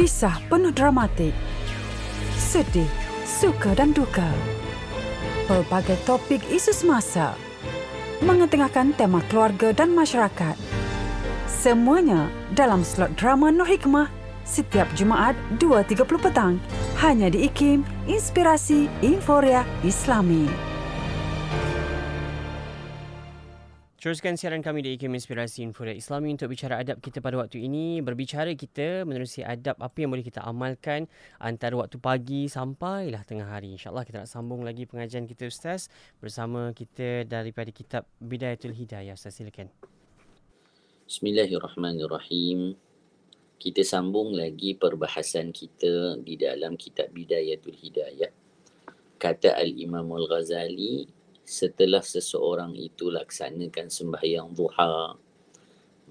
Kisah 0.00 0.40
penuh 0.48 0.72
dramatik, 0.72 1.36
sedih, 2.32 2.88
suka 3.28 3.76
dan 3.76 3.92
duka. 3.92 4.24
Pelbagai 5.44 6.00
topik 6.08 6.40
isu 6.48 6.72
semasa 6.72 7.36
mengetengahkan 8.24 8.96
tema 8.96 9.20
keluarga 9.28 9.76
dan 9.76 9.92
masyarakat. 9.92 10.56
Semuanya 11.44 12.32
dalam 12.56 12.80
slot 12.80 13.12
drama 13.20 13.52
Nur 13.52 13.68
Hikmah 13.68 14.08
setiap 14.48 14.88
Jumaat 14.96 15.36
2.30 15.60 16.00
petang 16.16 16.56
hanya 17.04 17.28
di 17.28 17.44
IKIM 17.44 17.84
Inspirasi 18.08 18.88
Inforia 19.04 19.68
Islami. 19.84 20.69
Teruskan 24.00 24.32
siaran 24.32 24.64
kami 24.64 24.80
di 24.80 24.96
IKIM 24.96 25.12
Inspirasi 25.12 25.60
Inforia 25.60 25.92
Islami 25.92 26.32
untuk 26.32 26.48
bicara 26.48 26.80
adab 26.80 27.04
kita 27.04 27.20
pada 27.20 27.36
waktu 27.36 27.60
ini. 27.68 28.00
Berbicara 28.00 28.48
kita 28.56 29.04
menerusi 29.04 29.44
adab 29.44 29.76
apa 29.76 29.92
yang 30.00 30.08
boleh 30.08 30.24
kita 30.24 30.40
amalkan 30.40 31.04
antara 31.36 31.76
waktu 31.76 32.00
pagi 32.00 32.48
sampailah 32.48 33.28
tengah 33.28 33.44
hari. 33.44 33.76
InsyaAllah 33.76 34.08
kita 34.08 34.24
nak 34.24 34.32
sambung 34.32 34.64
lagi 34.64 34.88
pengajian 34.88 35.28
kita 35.28 35.52
Ustaz 35.52 35.92
bersama 36.16 36.72
kita 36.72 37.28
daripada 37.28 37.68
kitab 37.76 38.08
Bidayatul 38.24 38.72
Hidayah. 38.72 39.12
Ustaz 39.12 39.36
silakan. 39.36 39.68
Bismillahirrahmanirrahim. 41.04 42.80
Kita 43.60 43.84
sambung 43.84 44.32
lagi 44.32 44.80
perbahasan 44.80 45.52
kita 45.52 46.16
di 46.24 46.40
dalam 46.40 46.80
kitab 46.80 47.12
Bidayatul 47.12 47.76
Hidayah. 47.76 48.32
Kata 49.20 49.60
Al-Imam 49.60 50.08
Al-Ghazali, 50.08 51.19
setelah 51.50 51.98
seseorang 51.98 52.78
itu 52.78 53.10
laksanakan 53.10 53.90
sembahyang 53.90 54.54
duha, 54.54 55.18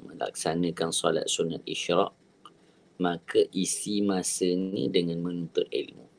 melaksanakan 0.04 0.92
solat 0.92 1.32
sunat 1.32 1.64
isyraq, 1.64 2.12
maka 3.00 3.48
isi 3.56 4.04
masanya 4.04 4.92
dengan 4.92 5.24
menuntut 5.24 5.64
ilmu. 5.72 6.12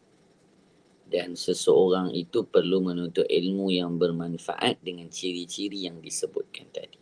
Dan 1.05 1.37
seseorang 1.37 2.17
itu 2.17 2.49
perlu 2.49 2.81
menuntut 2.81 3.29
ilmu 3.29 3.69
yang 3.69 4.01
bermanfaat 4.01 4.81
dengan 4.81 5.13
ciri-ciri 5.13 5.85
yang 5.85 6.01
disebutkan 6.01 6.73
tadi. 6.73 6.97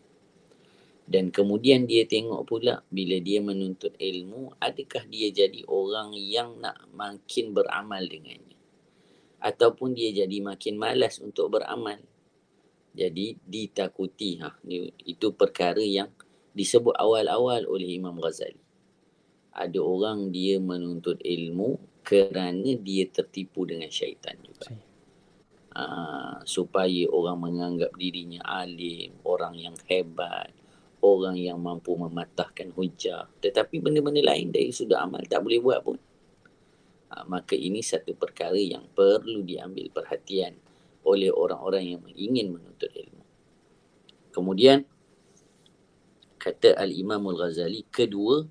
Dan 1.08 1.30
kemudian 1.30 1.86
dia 1.86 2.02
tengok 2.02 2.42
pula 2.44 2.82
bila 2.90 3.16
dia 3.22 3.38
menuntut 3.38 3.94
ilmu, 3.94 4.58
adakah 4.58 5.06
dia 5.06 5.30
jadi 5.30 5.62
orang 5.70 6.18
yang 6.18 6.58
nak 6.58 6.82
makin 6.90 7.54
beramal 7.54 8.02
dengannya 8.02 8.47
ataupun 9.39 9.95
dia 9.95 10.11
jadi 10.11 10.43
makin 10.43 10.74
malas 10.78 11.22
untuk 11.22 11.59
beramal. 11.59 11.99
Jadi 12.99 13.39
ditakuti 13.47 14.43
ha 14.43 14.51
itu 15.07 15.30
perkara 15.30 15.78
yang 15.78 16.11
disebut 16.51 16.99
awal-awal 16.99 17.62
oleh 17.70 17.95
Imam 17.95 18.18
Ghazali. 18.18 18.59
Ada 19.55 19.78
orang 19.78 20.34
dia 20.34 20.59
menuntut 20.59 21.22
ilmu 21.22 22.03
kerana 22.03 22.74
dia 22.78 23.07
tertipu 23.07 23.62
dengan 23.66 23.91
syaitan 23.91 24.34
juga. 24.43 24.74
Uh, 25.78 26.43
supaya 26.43 27.07
orang 27.07 27.39
menganggap 27.39 27.95
dirinya 27.95 28.43
alim, 28.43 29.14
orang 29.22 29.55
yang 29.55 29.76
hebat, 29.86 30.51
orang 30.99 31.39
yang 31.39 31.62
mampu 31.62 31.95
mematahkan 31.95 32.74
hujah. 32.74 33.30
Tetapi 33.39 33.78
benda-benda 33.78 34.22
lain 34.24 34.51
dari 34.51 34.74
sudah 34.74 35.07
amal 35.07 35.22
tak 35.30 35.47
boleh 35.47 35.62
buat 35.62 35.86
pun 35.86 35.99
ha, 37.12 37.24
maka 37.28 37.56
ini 37.56 37.84
satu 37.84 38.14
perkara 38.16 38.59
yang 38.59 38.88
perlu 38.92 39.44
diambil 39.44 39.88
perhatian 39.92 40.56
oleh 41.04 41.32
orang-orang 41.32 41.96
yang 41.96 42.02
ingin 42.12 42.56
menuntut 42.56 42.92
ilmu. 42.92 43.24
Kemudian 44.32 44.84
kata 46.38 46.78
Al-Imam 46.78 47.24
Al-Ghazali 47.32 47.88
kedua 47.88 48.46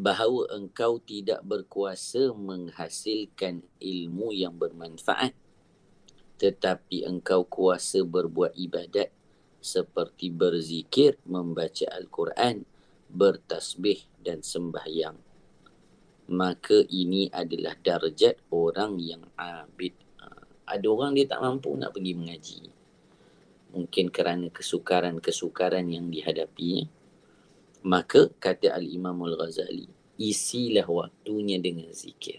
bahawa 0.00 0.48
engkau 0.56 0.96
tidak 1.02 1.44
berkuasa 1.44 2.32
menghasilkan 2.32 3.60
ilmu 3.80 4.32
yang 4.32 4.56
bermanfaat 4.56 5.36
tetapi 6.40 7.04
engkau 7.04 7.44
kuasa 7.44 8.00
berbuat 8.00 8.56
ibadat 8.56 9.12
seperti 9.60 10.32
berzikir, 10.32 11.20
membaca 11.28 11.84
Al-Quran, 11.92 12.64
bertasbih 13.12 14.08
dan 14.24 14.40
sembahyang 14.40 15.20
maka 16.30 16.86
ini 16.86 17.26
adalah 17.34 17.74
darjat 17.74 18.38
orang 18.54 19.02
yang 19.02 19.22
abid. 19.34 19.98
Ha, 20.22 20.26
ada 20.78 20.86
orang 20.86 21.18
dia 21.18 21.26
tak 21.26 21.42
mampu 21.42 21.74
nak 21.74 21.90
pergi 21.90 22.12
mengaji. 22.14 22.60
Mungkin 23.74 24.14
kerana 24.14 24.46
kesukaran-kesukaran 24.50 25.90
yang 25.90 26.06
dihadapinya. 26.06 26.86
Maka 27.82 28.30
kata 28.38 28.70
Al-Imam 28.78 29.18
Al-Ghazali, 29.26 29.90
isilah 30.22 30.86
waktunya 30.86 31.58
dengan 31.58 31.90
zikir. 31.90 32.38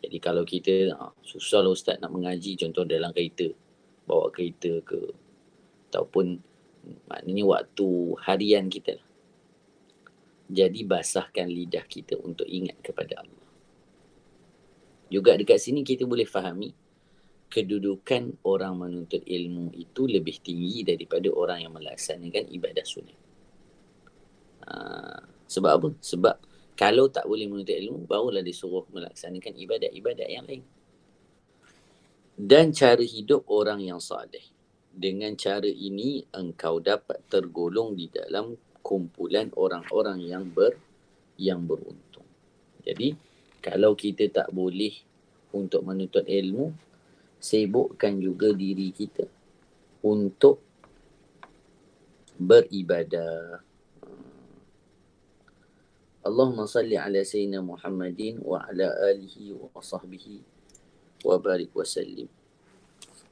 Jadi 0.00 0.18
kalau 0.20 0.44
kita 0.44 0.92
ha, 0.96 1.12
susah 1.24 1.64
lah 1.64 1.72
ustaz 1.72 1.96
nak 1.96 2.12
mengaji 2.12 2.60
contoh 2.60 2.84
dalam 2.84 3.12
kereta. 3.16 3.48
Bawa 4.04 4.28
kereta 4.28 4.84
ke 4.84 5.00
ataupun 5.90 6.38
maknanya 7.08 7.44
waktu 7.46 7.88
harian 8.24 8.70
kita 8.70 8.98
lah 8.98 9.09
jadi 10.50 10.82
basahkan 10.82 11.46
lidah 11.46 11.86
kita 11.86 12.18
untuk 12.18 12.50
ingat 12.50 12.82
kepada 12.82 13.22
Allah. 13.22 13.46
Juga 15.06 15.38
dekat 15.38 15.62
sini 15.62 15.86
kita 15.86 16.06
boleh 16.06 16.26
fahami 16.26 16.74
kedudukan 17.50 18.38
orang 18.46 18.78
menuntut 18.78 19.22
ilmu 19.26 19.74
itu 19.74 20.06
lebih 20.06 20.38
tinggi 20.38 20.86
daripada 20.86 21.26
orang 21.34 21.66
yang 21.66 21.74
melaksanakan 21.74 22.46
ibadah 22.46 22.86
sunat. 22.86 23.18
Ha, 24.70 24.74
sebab 25.50 25.72
apa? 25.82 25.88
Sebab 25.98 26.36
kalau 26.78 27.10
tak 27.10 27.26
boleh 27.26 27.50
menuntut 27.50 27.74
ilmu, 27.74 28.06
barulah 28.06 28.40
disuruh 28.40 28.86
melaksanakan 28.94 29.52
ibadat-ibadat 29.58 30.28
yang 30.30 30.46
lain. 30.46 30.62
Dan 32.40 32.72
cara 32.72 33.02
hidup 33.02 33.44
orang 33.50 33.82
yang 33.84 34.00
salih. 34.00 34.46
Dengan 34.90 35.36
cara 35.36 35.68
ini, 35.68 36.24
engkau 36.32 36.80
dapat 36.80 37.20
tergolong 37.28 37.92
di 37.98 38.08
dalam 38.08 38.56
kumpulan 38.80 39.52
orang-orang 39.56 40.24
yang 40.24 40.44
ber 40.48 40.76
yang 41.40 41.64
beruntung. 41.64 42.26
Jadi 42.84 43.16
kalau 43.60 43.92
kita 43.96 44.28
tak 44.32 44.48
boleh 44.52 44.92
untuk 45.52 45.84
menuntut 45.84 46.24
ilmu, 46.24 46.72
sibukkan 47.40 48.20
juga 48.20 48.52
diri 48.52 48.92
kita 48.92 49.24
untuk 50.04 50.60
beribadah. 52.40 53.60
Allahumma 56.20 56.68
salli 56.68 57.00
ala 57.00 57.20
sayyidina 57.24 57.64
Muhammadin 57.64 58.44
wa 58.44 58.60
ala 58.64 58.92
alihi 59.08 59.56
wa 59.56 59.72
sahbihi 59.80 60.40
wa 61.24 61.36
barik 61.40 61.72
wa 61.72 61.84
sallim. 61.84 62.28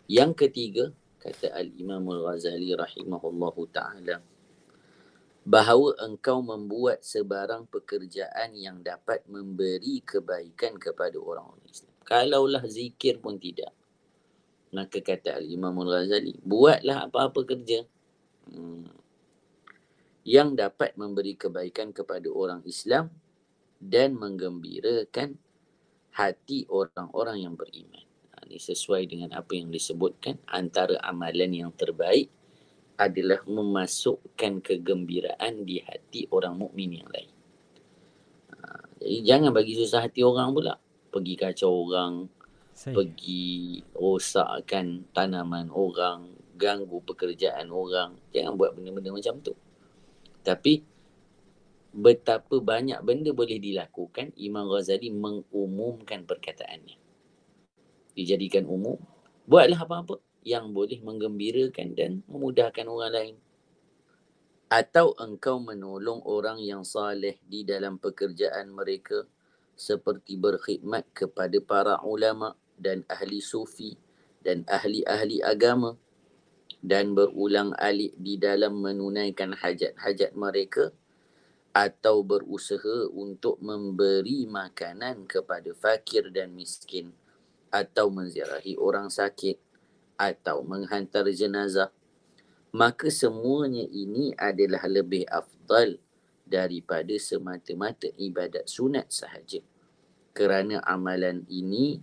Yang 0.08 0.48
ketiga, 0.48 0.84
kata 1.20 1.52
Al-Imam 1.52 2.00
Al-Ghazali 2.08 2.72
rahimahullahu 2.72 3.68
ta'ala, 3.68 4.24
bahawa 5.48 5.96
engkau 6.04 6.44
membuat 6.44 7.00
sebarang 7.00 7.72
pekerjaan 7.72 8.52
yang 8.52 8.84
dapat 8.84 9.24
memberi 9.24 10.04
kebaikan 10.04 10.76
kepada 10.76 11.16
orang-orang 11.16 11.64
Islam. 11.64 11.96
Kalaulah 12.04 12.68
zikir 12.68 13.16
pun 13.16 13.40
tidak. 13.40 13.72
Maka 14.76 15.00
kata 15.00 15.40
Al-Imam 15.40 15.72
Al-Ghazali, 15.72 16.36
buatlah 16.44 17.08
apa-apa 17.08 17.40
kerja 17.48 17.80
hmm, 18.52 18.92
yang 20.28 20.52
dapat 20.52 20.92
memberi 21.00 21.40
kebaikan 21.40 21.96
kepada 21.96 22.28
orang 22.28 22.60
Islam 22.68 23.08
dan 23.80 24.20
menggembirakan 24.20 25.40
hati 26.12 26.68
orang-orang 26.68 27.48
yang 27.48 27.56
beriman. 27.56 28.04
Ha, 28.36 28.44
ini 28.44 28.60
sesuai 28.60 29.08
dengan 29.08 29.32
apa 29.32 29.56
yang 29.56 29.72
disebutkan 29.72 30.36
antara 30.44 31.00
amalan 31.00 31.48
yang 31.56 31.72
terbaik 31.72 32.28
adalah 32.98 33.46
memasukkan 33.46 34.58
kegembiraan 34.58 35.62
di 35.62 35.78
hati 35.78 36.26
orang 36.34 36.58
mukmin 36.58 36.98
yang 36.98 37.08
lain. 37.14 37.30
Ha, 38.50 38.58
jadi 38.98 39.18
jangan 39.22 39.50
bagi 39.54 39.78
susah 39.78 40.02
hati 40.02 40.26
orang 40.26 40.50
pula. 40.50 40.74
Pergi 41.08 41.34
kacau 41.38 41.88
orang, 41.88 42.26
Saya. 42.74 42.98
pergi 42.98 43.80
rosakkan 43.94 45.06
tanaman 45.14 45.70
orang, 45.70 46.34
ganggu 46.58 46.98
pekerjaan 47.06 47.70
orang. 47.70 48.18
Jangan 48.34 48.58
buat 48.58 48.74
benda-benda 48.74 49.14
macam 49.14 49.38
tu. 49.40 49.54
Tapi 50.42 50.82
betapa 51.94 52.58
banyak 52.58 52.98
benda 53.06 53.30
boleh 53.30 53.62
dilakukan, 53.62 54.34
Imam 54.36 54.66
Ghazali 54.66 55.14
mengumumkan 55.14 56.26
perkataannya. 56.26 56.98
Dijadikan 58.18 58.66
umum, 58.66 58.98
buatlah 59.46 59.86
apa-apa 59.86 60.27
yang 60.46 60.70
boleh 60.74 61.00
menggembirakan 61.02 61.94
dan 61.94 62.22
memudahkan 62.26 62.86
orang 62.86 63.12
lain. 63.12 63.36
Atau 64.68 65.16
engkau 65.16 65.58
menolong 65.64 66.20
orang 66.28 66.60
yang 66.60 66.84
saleh 66.84 67.40
di 67.44 67.64
dalam 67.64 67.96
pekerjaan 67.96 68.68
mereka 68.68 69.24
seperti 69.78 70.36
berkhidmat 70.36 71.08
kepada 71.14 71.56
para 71.64 71.94
ulama 72.04 72.58
dan 72.76 73.06
ahli 73.08 73.40
sufi 73.40 73.96
dan 74.44 74.66
ahli-ahli 74.68 75.40
agama 75.40 75.96
dan 76.82 77.14
berulang 77.14 77.74
alik 77.78 78.14
di 78.18 78.38
dalam 78.38 78.78
menunaikan 78.78 79.54
hajat-hajat 79.54 80.34
mereka 80.34 80.94
atau 81.74 82.26
berusaha 82.26 83.06
untuk 83.14 83.62
memberi 83.62 84.46
makanan 84.50 85.30
kepada 85.30 85.70
fakir 85.78 86.30
dan 86.34 86.54
miskin 86.54 87.14
atau 87.70 88.08
menziarahi 88.08 88.74
orang 88.80 89.12
sakit 89.12 89.67
atau 90.18 90.66
menghantar 90.66 91.24
jenazah. 91.30 91.94
Maka 92.74 93.08
semuanya 93.08 93.86
ini 93.88 94.36
adalah 94.36 94.84
lebih 94.84 95.24
afdal 95.30 95.96
daripada 96.44 97.16
semata-mata 97.16 98.12
ibadat 98.18 98.68
sunat 98.68 99.08
sahaja. 99.08 99.64
Kerana 100.36 100.84
amalan 100.84 101.48
ini 101.48 101.96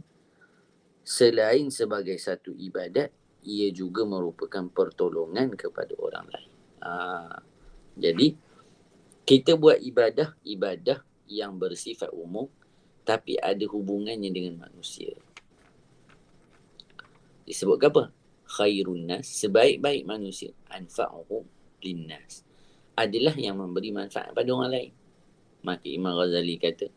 selain 1.06 1.70
sebagai 1.70 2.18
satu 2.18 2.50
ibadat 2.58 3.14
ia 3.46 3.70
juga 3.70 4.02
merupakan 4.10 4.66
pertolongan 4.74 5.54
kepada 5.54 5.94
orang 6.02 6.26
lain. 6.34 6.52
Ha, 6.82 6.94
jadi 7.94 8.34
kita 9.26 9.54
buat 9.54 9.78
ibadah 9.82 10.34
ibadah 10.42 11.02
yang 11.30 11.58
bersifat 11.58 12.10
umum 12.14 12.50
tapi 13.06 13.38
ada 13.38 13.66
hubungannya 13.70 14.34
dengan 14.34 14.66
manusia 14.66 15.14
disebut 17.46 17.78
apa 17.86 18.12
khairun 18.46 19.10
nas 19.10 19.26
sebaik-baik 19.26 20.06
manusia 20.06 20.52
anfa'uhum 20.70 21.46
linnas 21.82 22.46
adalah 22.98 23.34
yang 23.38 23.58
memberi 23.58 23.94
manfaat 23.94 24.34
pada 24.34 24.50
orang 24.52 24.72
lain 24.72 24.94
maka 25.66 25.88
Imam 25.90 26.14
Ghazali 26.14 26.58
kata 26.62 26.90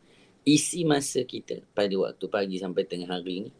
isi 0.44 0.84
masa 0.84 1.24
kita 1.24 1.64
pada 1.72 1.92
waktu 1.96 2.24
pagi 2.28 2.56
sampai 2.60 2.84
tengah 2.84 3.08
hari 3.08 3.48
ni 3.48 3.50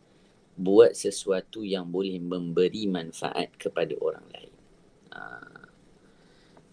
buat 0.59 0.93
sesuatu 0.97 1.63
yang 1.63 1.87
boleh 1.87 2.19
memberi 2.19 2.91
manfaat 2.91 3.55
kepada 3.57 3.95
orang 4.01 4.27
lain 4.33 4.55
ha. 5.15 5.23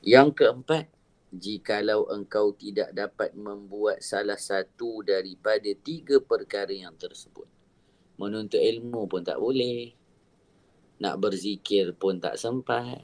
yang 0.02 0.34
keempat 0.34 0.96
jikalau 1.36 2.08
engkau 2.10 2.56
tidak 2.56 2.96
dapat 2.96 3.36
membuat 3.36 4.00
salah 4.00 4.40
satu 4.40 5.04
daripada 5.04 5.68
tiga 5.76 6.24
perkara 6.24 6.72
yang 6.72 6.96
tersebut. 6.96 7.46
Menuntut 8.16 8.64
ilmu 8.64 9.06
pun 9.12 9.22
tak 9.22 9.36
boleh. 9.38 9.92
Nak 10.96 11.16
berzikir 11.20 11.92
pun 11.96 12.24
tak 12.24 12.40
sempat. 12.40 13.04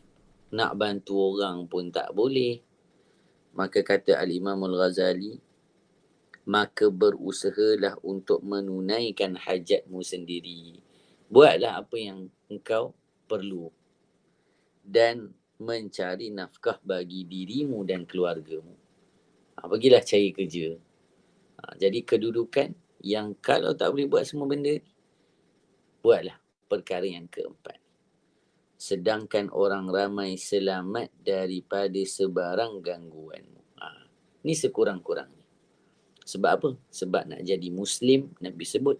Nak 0.51 0.71
bantu 0.75 1.35
orang 1.35 1.67
pun 1.67 1.91
tak 1.91 2.11
boleh. 2.15 2.63
Maka 3.51 3.83
kata 3.83 4.15
Al-Imam 4.15 4.63
Al-Ghazali, 4.63 5.35
maka 6.47 6.87
berusahalah 6.87 7.99
untuk 8.03 8.39
menunaikan 8.47 9.35
hajatmu 9.35 9.99
sendiri. 9.99 10.79
Buatlah 11.27 11.83
apa 11.83 11.95
yang 11.99 12.31
engkau 12.47 12.95
perlu. 13.27 13.71
Dan 14.81 15.35
mencari 15.59 16.31
nafkah 16.31 16.79
bagi 16.81 17.27
dirimu 17.27 17.83
dan 17.83 18.07
keluargamu. 18.07 18.75
Ha, 19.59 19.67
pergilah 19.67 20.01
cari 20.01 20.31
kerja. 20.31 20.73
Ha, 21.59 21.75
jadi 21.77 22.01
kedudukan 22.01 22.73
yang 23.03 23.35
kalau 23.43 23.75
tak 23.75 23.91
boleh 23.93 24.07
buat 24.07 24.23
semua 24.25 24.47
benda 24.47 24.79
buatlah 26.01 26.37
perkara 26.65 27.05
yang 27.05 27.29
keempat. 27.29 27.80
Sedangkan 28.81 29.53
orang 29.53 29.93
ramai 29.93 30.41
selamat 30.41 31.13
daripada 31.21 32.01
sebarang 32.01 32.81
gangguanmu. 32.81 33.61
Ha, 33.77 34.09
ni 34.41 34.57
sekurang-kurangnya. 34.57 35.45
Sebab 36.25 36.49
apa? 36.49 36.69
Sebab 36.89 37.29
nak 37.29 37.41
jadi 37.45 37.69
Muslim, 37.69 38.33
Nabi 38.41 38.65
sebut, 38.65 38.97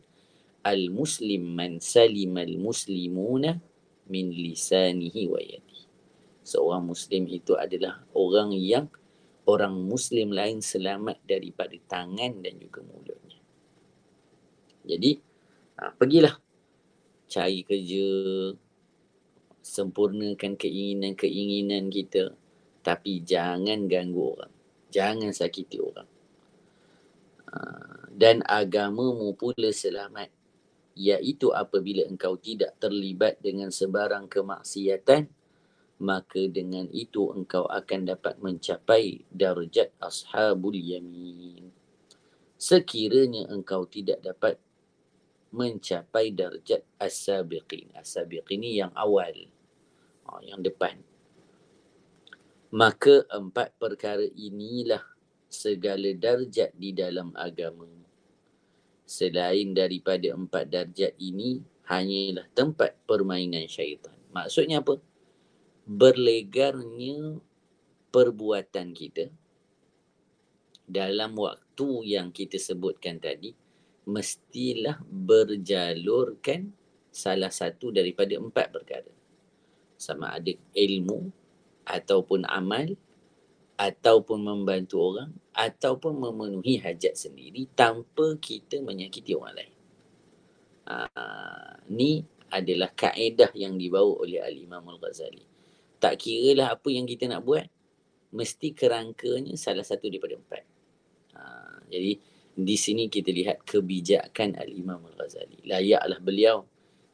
Al-Muslim 0.62 1.42
man 1.58 1.82
salimal 1.82 2.54
muslimuna 2.62 3.58
min 4.06 4.30
lisanihi 4.30 5.26
wa 5.26 5.42
yadi 5.42 5.72
seorang 6.42 6.84
muslim 6.84 7.30
itu 7.30 7.54
adalah 7.56 8.02
orang 8.18 8.52
yang 8.52 8.90
orang 9.46 9.74
muslim 9.78 10.34
lain 10.34 10.62
selamat 10.62 11.22
daripada 11.26 11.74
tangan 11.90 12.42
dan 12.42 12.58
juga 12.62 12.86
mulutnya. 12.86 13.40
Jadi 14.86 15.18
ha, 15.78 15.94
pergilah 15.94 16.36
cari 17.32 17.64
kerja 17.64 18.06
sempurnakan 19.62 20.58
keinginan-keinginan 20.58 21.90
kita 21.94 22.34
tapi 22.82 23.22
jangan 23.22 23.86
ganggu 23.86 24.38
orang. 24.38 24.54
Jangan 24.92 25.32
sakiti 25.32 25.78
orang. 25.80 26.10
Ha, 27.48 27.60
dan 28.12 28.44
agamamu 28.44 29.32
pula 29.38 29.72
selamat 29.72 30.34
iaitu 30.98 31.56
apabila 31.56 32.04
engkau 32.10 32.36
tidak 32.36 32.76
terlibat 32.82 33.40
dengan 33.40 33.72
sebarang 33.72 34.28
kemaksiatan 34.28 35.32
maka 36.02 36.50
dengan 36.50 36.90
itu 36.90 37.30
engkau 37.30 37.70
akan 37.70 38.10
dapat 38.10 38.42
mencapai 38.42 39.22
darjat 39.30 39.94
ashabul 40.02 40.74
yamin. 40.74 41.70
Sekiranya 42.58 43.46
engkau 43.54 43.86
tidak 43.86 44.26
dapat 44.26 44.58
mencapai 45.52 46.32
darjat 46.32 46.84
as-sabiqin. 46.98 47.92
As-sabiqin 47.96 48.60
ini 48.60 48.82
yang 48.82 48.92
awal. 48.96 49.36
Oh, 50.28 50.42
yang 50.44 50.64
depan. 50.64 51.00
Maka 52.72 53.28
empat 53.28 53.76
perkara 53.76 54.24
inilah 54.24 55.04
segala 55.52 56.08
darjat 56.16 56.72
di 56.76 56.96
dalam 56.96 57.36
agama. 57.36 57.88
Selain 59.04 59.76
daripada 59.76 60.32
empat 60.32 60.72
darjat 60.72 61.14
ini, 61.20 61.60
hanyalah 61.92 62.48
tempat 62.56 62.96
permainan 63.04 63.68
syaitan. 63.68 64.16
Maksudnya 64.32 64.80
apa? 64.80 64.96
berlegarnya 65.92 67.42
perbuatan 68.14 68.94
kita 68.94 69.28
dalam 70.86 71.34
waktu 71.36 71.88
yang 72.06 72.30
kita 72.30 72.56
sebutkan 72.56 73.18
tadi 73.18 73.56
mestilah 74.08 75.00
berjalurkan 75.06 76.74
salah 77.12 77.52
satu 77.52 77.94
daripada 77.94 78.38
empat 78.40 78.68
perkara. 78.74 79.14
Sama 80.00 80.34
ada 80.34 80.52
ilmu 80.74 81.30
ataupun 81.86 82.48
amal 82.50 82.98
ataupun 83.78 84.40
membantu 84.42 85.14
orang 85.14 85.32
ataupun 85.54 86.14
memenuhi 86.18 86.82
hajat 86.82 87.18
sendiri 87.18 87.70
tanpa 87.74 88.38
kita 88.38 88.82
menyakiti 88.82 89.34
orang 89.34 89.62
lain. 89.62 89.76
Ah, 90.86 91.78
ni 91.90 92.26
adalah 92.52 92.92
kaedah 92.92 93.54
yang 93.54 93.78
dibawa 93.78 94.22
oleh 94.26 94.42
Al-Imam 94.42 94.84
Al-Ghazali 94.86 95.52
tak 96.02 96.18
kira 96.18 96.58
lah 96.58 96.68
apa 96.74 96.90
yang 96.90 97.06
kita 97.06 97.30
nak 97.30 97.46
buat 97.46 97.70
mesti 98.34 98.74
kerangkanya 98.74 99.54
salah 99.54 99.86
satu 99.86 100.10
daripada 100.10 100.34
empat. 100.34 100.64
Ha, 101.38 101.42
jadi 101.94 102.18
di 102.66 102.76
sini 102.76 103.08
kita 103.08 103.32
lihat 103.32 103.64
kebijakan 103.64 104.58
Al-Imam 104.58 105.02
Al-Ghazali. 105.14 105.64
Layaklah 105.66 106.20
beliau 106.20 106.58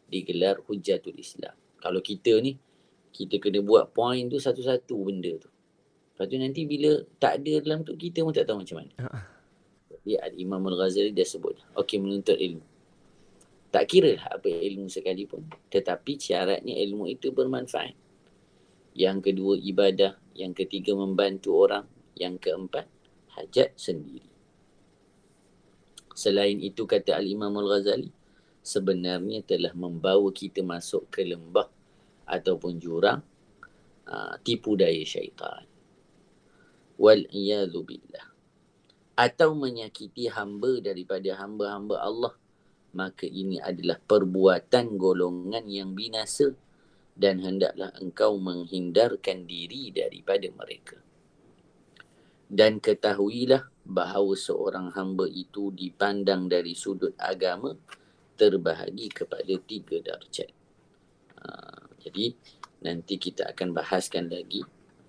digelar 0.07 0.61
Hujjatul 0.65 1.19
Islam. 1.19 1.53
Kalau 1.77 2.01
kita 2.01 2.39
ni 2.39 2.57
kita 3.13 3.41
kena 3.41 3.59
buat 3.61 3.91
point 3.91 4.29
tu 4.29 4.37
satu-satu 4.37 4.95
benda 5.03 5.33
tu. 5.37 5.49
Lepas 6.17 6.25
tu 6.25 6.37
nanti 6.41 6.65
bila 6.65 6.97
tak 7.21 7.43
ada 7.43 7.61
dalam 7.61 7.85
tu 7.85 7.93
kita 7.93 8.25
pun 8.25 8.33
tak 8.33 8.49
tahu 8.49 8.65
macam 8.65 8.81
mana. 8.81 8.93
Jadi 9.91 10.11
Al-Imam 10.17 10.63
Al-Ghazali 10.73 11.11
dia 11.13 11.27
sebut 11.27 11.59
okey 11.77 11.97
menuntut 12.01 12.37
ilmu. 12.39 12.65
Tak 13.67 13.83
kira 13.83 14.15
lah 14.15 14.39
apa 14.39 14.47
ilmu 14.47 14.87
sekalipun 14.87 15.43
tetapi 15.69 16.17
syaratnya 16.17 16.73
ilmu 16.87 17.05
itu 17.11 17.35
bermanfaat. 17.35 17.93
Yang 18.97 19.29
kedua 19.29 19.53
ibadah, 19.61 20.17
yang 20.33 20.57
ketiga 20.57 20.97
membantu 20.97 21.53
orang, 21.53 21.85
yang 22.17 22.41
keempat 22.41 22.89
hajat 23.37 23.77
sendiri. 23.77 24.25
Selain 26.17 26.57
itu 26.57 26.89
kata 26.89 27.13
Al-Imam 27.13 27.53
Al-Ghazali, 27.61 28.09
sebenarnya 28.65 29.45
telah 29.45 29.69
membawa 29.77 30.33
kita 30.33 30.65
masuk 30.65 31.13
ke 31.13 31.21
lembah 31.21 31.69
ataupun 32.25 32.81
jurang 32.81 33.21
uh, 34.09 34.33
tipu 34.41 34.73
daya 34.73 35.05
syaitan. 35.05 35.69
Wal 36.97 37.29
billah. 37.29 38.27
Atau 39.13 39.53
menyakiti 39.53 40.25
hamba 40.33 40.81
daripada 40.81 41.37
hamba-hamba 41.37 42.01
Allah, 42.01 42.33
maka 42.97 43.29
ini 43.29 43.61
adalah 43.61 44.01
perbuatan 44.01 44.97
golongan 44.97 45.69
yang 45.69 45.93
binasa 45.93 46.49
dan 47.13 47.45
hendaklah 47.45 47.93
engkau 48.01 48.41
menghindarkan 48.41 49.45
diri 49.45 49.93
daripada 49.93 50.49
mereka. 50.49 50.97
Dan 52.49 52.81
ketahuilah 52.81 53.69
bahawa 53.87 54.35
seorang 54.35 54.91
hamba 54.91 55.23
itu 55.31 55.71
dipandang 55.71 56.51
dari 56.51 56.75
sudut 56.75 57.15
agama 57.15 57.71
terbahagi 58.35 59.07
kepada 59.09 59.55
tiga 59.63 60.03
darjat. 60.03 60.51
Uh, 61.39 61.87
jadi 62.03 62.35
nanti 62.83 63.15
kita 63.15 63.47
akan 63.55 63.71
bahaskan 63.71 64.27
lagi. 64.27 64.61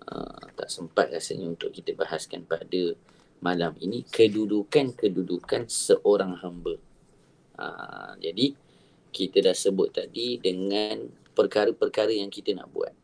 Uh, 0.09 0.41
tak 0.57 0.71
sempat 0.73 1.13
rasanya 1.13 1.53
untuk 1.53 1.69
kita 1.69 1.93
bahaskan 1.93 2.41
pada 2.47 2.97
malam 3.45 3.77
ini 3.77 4.01
kedudukan-kedudukan 4.07 5.69
seorang 5.69 6.39
hamba. 6.39 6.79
Uh, 7.59 8.15
jadi 8.17 8.55
kita 9.11 9.43
dah 9.43 9.53
sebut 9.53 9.91
tadi 9.93 10.39
dengan 10.39 11.11
perkara-perkara 11.35 12.15
yang 12.15 12.31
kita 12.31 12.55
nak 12.55 12.71
buat. 12.71 12.95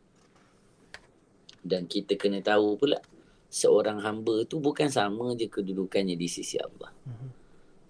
Dan 1.66 1.86
kita 1.86 2.14
kena 2.18 2.42
tahu 2.42 2.78
pula 2.78 2.98
seorang 3.56 4.04
hamba 4.04 4.44
tu 4.44 4.60
bukan 4.60 4.92
sama 4.92 5.32
je 5.32 5.48
kedudukannya 5.48 6.12
di 6.12 6.28
sisi 6.28 6.60
Allah. 6.60 6.92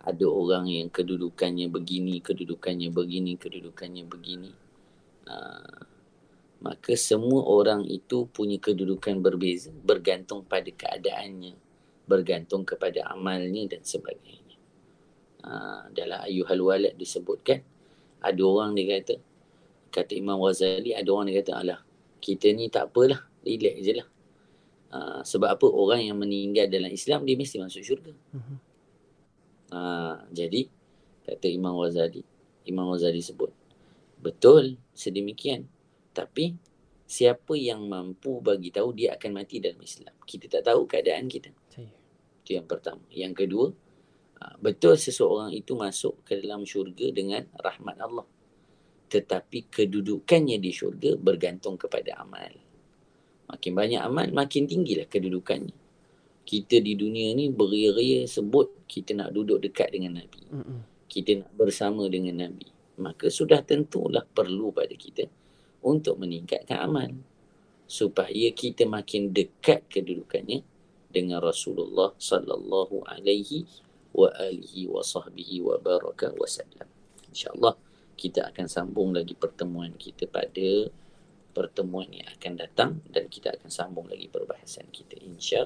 Ada 0.07 0.23
orang 0.23 0.71
yang 0.71 0.87
kedudukannya 0.87 1.67
begini, 1.67 2.23
kedudukannya 2.23 2.95
begini, 2.95 3.35
kedudukannya 3.35 4.07
begini. 4.07 4.55
Uh, 5.27 5.83
maka 6.63 6.95
semua 6.95 7.43
orang 7.43 7.83
itu 7.83 8.31
punya 8.31 8.63
kedudukan 8.63 9.19
berbeza 9.19 9.75
bergantung 9.83 10.47
pada 10.47 10.71
keadaannya, 10.71 11.59
bergantung 12.07 12.63
kepada 12.63 13.11
amalnya 13.11 13.67
dan 13.67 13.83
sebagainya. 13.83 14.55
Uh, 15.43 15.91
dalam 15.91 16.23
ayuhal 16.23 16.63
walad 16.63 16.95
disebutkan 16.95 17.67
ada 18.23 18.43
orang 18.43 18.75
dia 18.75 18.99
kata 18.99 19.19
kata 19.95 20.13
Imam 20.19 20.43
Ghazali 20.43 20.91
ada 20.91 21.07
orang 21.11 21.31
dia 21.31 21.39
kata 21.39 21.53
alah 21.55 21.81
kita 22.19 22.51
ni 22.51 22.67
tak 22.67 22.91
apalah 22.91 23.23
relax 23.47 23.75
je 23.79 23.95
lah 23.95 24.09
uh, 24.93 25.21
sebab 25.23 25.59
apa? 25.59 25.67
Orang 25.67 26.03
yang 26.03 26.19
meninggal 26.19 26.71
dalam 26.71 26.91
Islam 26.93 27.25
dia 27.27 27.35
mesti 27.39 27.57
masuk 27.59 27.83
syurga. 27.83 28.13
Uh, 29.67 30.17
jadi 30.31 30.71
kata 31.27 31.51
Imam 31.51 31.75
Ghazali 31.75 32.23
Imam 32.67 32.87
Ghazali 32.95 33.19
sebut 33.23 33.51
betul 34.21 34.81
sedemikian. 34.93 35.69
Tapi 36.11 36.57
siapa 37.07 37.55
yang 37.55 37.87
mampu 37.87 38.43
bagi 38.43 38.75
tahu 38.75 38.97
dia 38.97 39.15
akan 39.15 39.31
mati 39.43 39.63
dalam 39.63 39.79
Islam. 39.79 40.15
Kita 40.27 40.51
tak 40.51 40.67
tahu 40.67 40.89
keadaan 40.91 41.31
kita. 41.31 41.55
Saya. 41.71 41.93
itu 42.43 42.59
yang 42.59 42.67
pertama. 42.67 43.03
Yang 43.11 43.47
kedua 43.47 43.67
uh, 44.43 44.57
betul 44.59 44.99
seseorang 44.99 45.55
itu 45.55 45.79
masuk 45.79 46.23
ke 46.27 46.39
dalam 46.43 46.67
syurga 46.67 47.11
dengan 47.15 47.47
rahmat 47.55 47.97
Allah. 48.03 48.27
Tetapi 49.07 49.71
kedudukannya 49.71 50.59
di 50.59 50.71
syurga 50.75 51.15
bergantung 51.15 51.79
kepada 51.79 52.19
amal. 52.27 52.66
Makin 53.47 53.73
banyak 53.73 54.01
amal, 54.03 54.27
makin 54.35 54.67
tinggilah 54.67 55.07
kedudukannya. 55.07 55.75
Kita 56.47 56.79
di 56.79 56.95
dunia 56.95 57.35
ni 57.35 57.51
beria-ria 57.51 58.27
sebut 58.27 58.87
kita 58.87 59.15
nak 59.19 59.35
duduk 59.35 59.63
dekat 59.63 59.91
dengan 59.91 60.23
Nabi. 60.23 60.43
Mm-mm. 60.51 60.81
Kita 61.07 61.43
nak 61.43 61.51
bersama 61.55 62.07
dengan 62.07 62.47
Nabi. 62.47 62.67
Maka 63.03 63.31
sudah 63.31 63.63
tentulah 63.63 64.23
perlu 64.23 64.71
pada 64.71 64.95
kita 64.95 65.27
untuk 65.83 66.19
meningkatkan 66.23 66.79
amal. 66.83 67.11
Supaya 67.87 68.51
kita 68.51 68.83
makin 68.87 69.31
dekat 69.31 69.87
kedudukannya 69.87 70.63
dengan 71.11 71.39
Rasulullah 71.39 72.15
sallallahu 72.19 73.07
alaihi 73.07 73.63
wa 74.17 74.33
alihi 74.33 74.91
wa 74.91 75.05
sahbihi 75.05 75.63
wa 75.63 75.79
baraka 75.79 76.35
wa 76.35 76.49
sallam. 76.49 76.89
InsyaAllah 77.31 77.77
kita 78.17 78.49
akan 78.49 78.67
sambung 78.67 79.13
lagi 79.13 79.37
pertemuan 79.37 79.93
kita 79.95 80.25
pada 80.25 80.89
pertemuan 81.57 82.13
yang 82.13 82.29
akan 82.37 82.53
datang 82.61 82.91
dan 83.09 83.33
kita 83.33 83.57
akan 83.57 83.73
sambung 83.73 84.05
lagi 84.13 84.29
perbahasan 84.29 84.93
kita 84.93 85.17
insya 85.17 85.65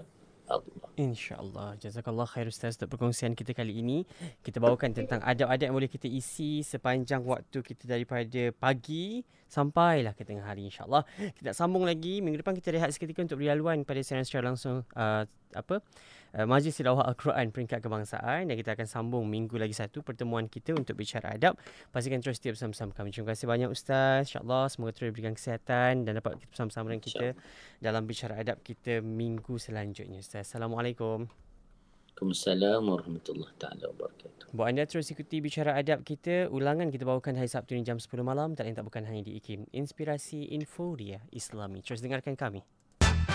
Allah. 0.51 0.91
InsyaAllah. 0.99 1.79
Jazakallah 1.79 2.27
khair 2.27 2.51
Ustaz 2.51 2.75
untuk 2.75 2.99
perkongsian 2.99 3.39
kita 3.39 3.55
kali 3.55 3.79
ini. 3.79 4.03
Kita 4.43 4.59
bawakan 4.59 4.91
tentang 4.91 5.23
adab-adab 5.23 5.71
yang 5.71 5.77
boleh 5.79 5.87
kita 5.87 6.11
isi 6.11 6.67
sepanjang 6.67 7.23
waktu 7.23 7.63
kita 7.63 7.87
daripada 7.87 8.51
pagi 8.59 9.23
sampailah 9.47 10.13
ke 10.19 10.27
tengah 10.27 10.43
hari 10.43 10.67
insyaAllah. 10.67 11.07
Kita 11.39 11.55
sambung 11.55 11.87
lagi. 11.87 12.19
Minggu 12.19 12.43
depan 12.43 12.59
kita 12.59 12.75
rehat 12.75 12.91
seketika 12.91 13.23
untuk 13.23 13.39
beri 13.39 13.55
haluan 13.55 13.87
pada 13.87 14.03
siaran 14.03 14.27
secara 14.27 14.51
langsung 14.51 14.83
uh, 14.99 15.23
apa 15.55 15.83
uh, 16.37 16.47
Majlis 16.47 16.79
Tilawah 16.79 17.07
Al-Quran 17.11 17.51
peringkat 17.51 17.81
kebangsaan 17.83 18.51
dan 18.51 18.55
kita 18.55 18.75
akan 18.75 18.87
sambung 18.87 19.25
minggu 19.27 19.57
lagi 19.57 19.75
satu 19.75 20.03
pertemuan 20.05 20.47
kita 20.47 20.75
untuk 20.77 20.99
bicara 20.99 21.35
adab. 21.35 21.59
Pastikan 21.91 22.23
terus 22.23 22.39
setia 22.39 22.55
bersama-sama 22.55 22.95
kami. 22.95 23.11
Terima 23.11 23.33
kasih 23.33 23.47
banyak 23.47 23.71
Ustaz. 23.71 24.31
InsyaAllah 24.31 24.71
semoga 24.71 24.93
terus 24.95 25.11
diberikan 25.11 25.35
kesihatan 25.35 26.07
dan 26.07 26.13
dapat 26.15 26.39
kita 26.39 26.49
bersama-sama 26.51 26.95
dengan 26.95 27.03
kita 27.03 27.27
dalam 27.83 28.03
bicara 28.07 28.39
adab 28.39 28.59
kita 28.63 29.03
minggu 29.03 29.59
selanjutnya 29.59 30.21
Ustaz. 30.23 30.51
Assalamualaikum. 30.51 31.31
Waalaikumsalam 32.21 32.85
warahmatullahi 32.85 33.55
taala 33.57 33.89
wabarakatuh. 33.97 34.53
Buat 34.53 34.77
anda 34.77 34.85
terus 34.85 35.09
ikuti 35.09 35.41
bicara 35.41 35.73
adab 35.73 36.05
kita. 36.05 36.53
Ulangan 36.53 36.93
kita 36.93 37.09
bawakan 37.09 37.41
hari 37.41 37.49
Sabtu 37.49 37.73
ni 37.73 37.81
jam 37.81 37.97
10 37.97 38.13
malam. 38.21 38.53
Tak 38.53 38.69
lain 38.69 38.77
tak 38.77 38.85
bukan 38.85 39.09
hanya 39.09 39.25
di 39.25 39.41
IKIM. 39.41 39.65
Inspirasi 39.73 40.53
Info 40.53 40.93
dia 41.01 41.25
Islami. 41.33 41.81
Terus 41.81 42.05
dengarkan 42.05 42.37
kami. 42.37 42.61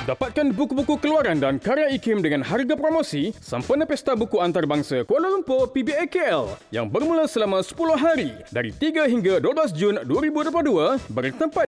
Dapatkan 0.05 0.53
buku-buku 0.53 1.01
keluaran 1.01 1.41
dan 1.41 1.57
karya 1.57 1.89
IKIM 1.97 2.21
dengan 2.21 2.45
harga 2.45 2.77
promosi 2.77 3.33
sempena 3.41 3.89
Pesta 3.89 4.13
Buku 4.13 4.37
Antarabangsa 4.37 5.01
Kuala 5.01 5.33
Lumpur 5.33 5.65
PBAKL 5.73 6.61
yang 6.69 6.85
bermula 6.85 7.25
selama 7.25 7.65
10 7.65 7.73
hari 7.97 8.29
dari 8.53 8.69
3 8.69 9.01
hingga 9.09 9.41
12 9.41 9.73
Jun 9.73 9.97
2022 10.05 11.09
bertempat 11.09 11.63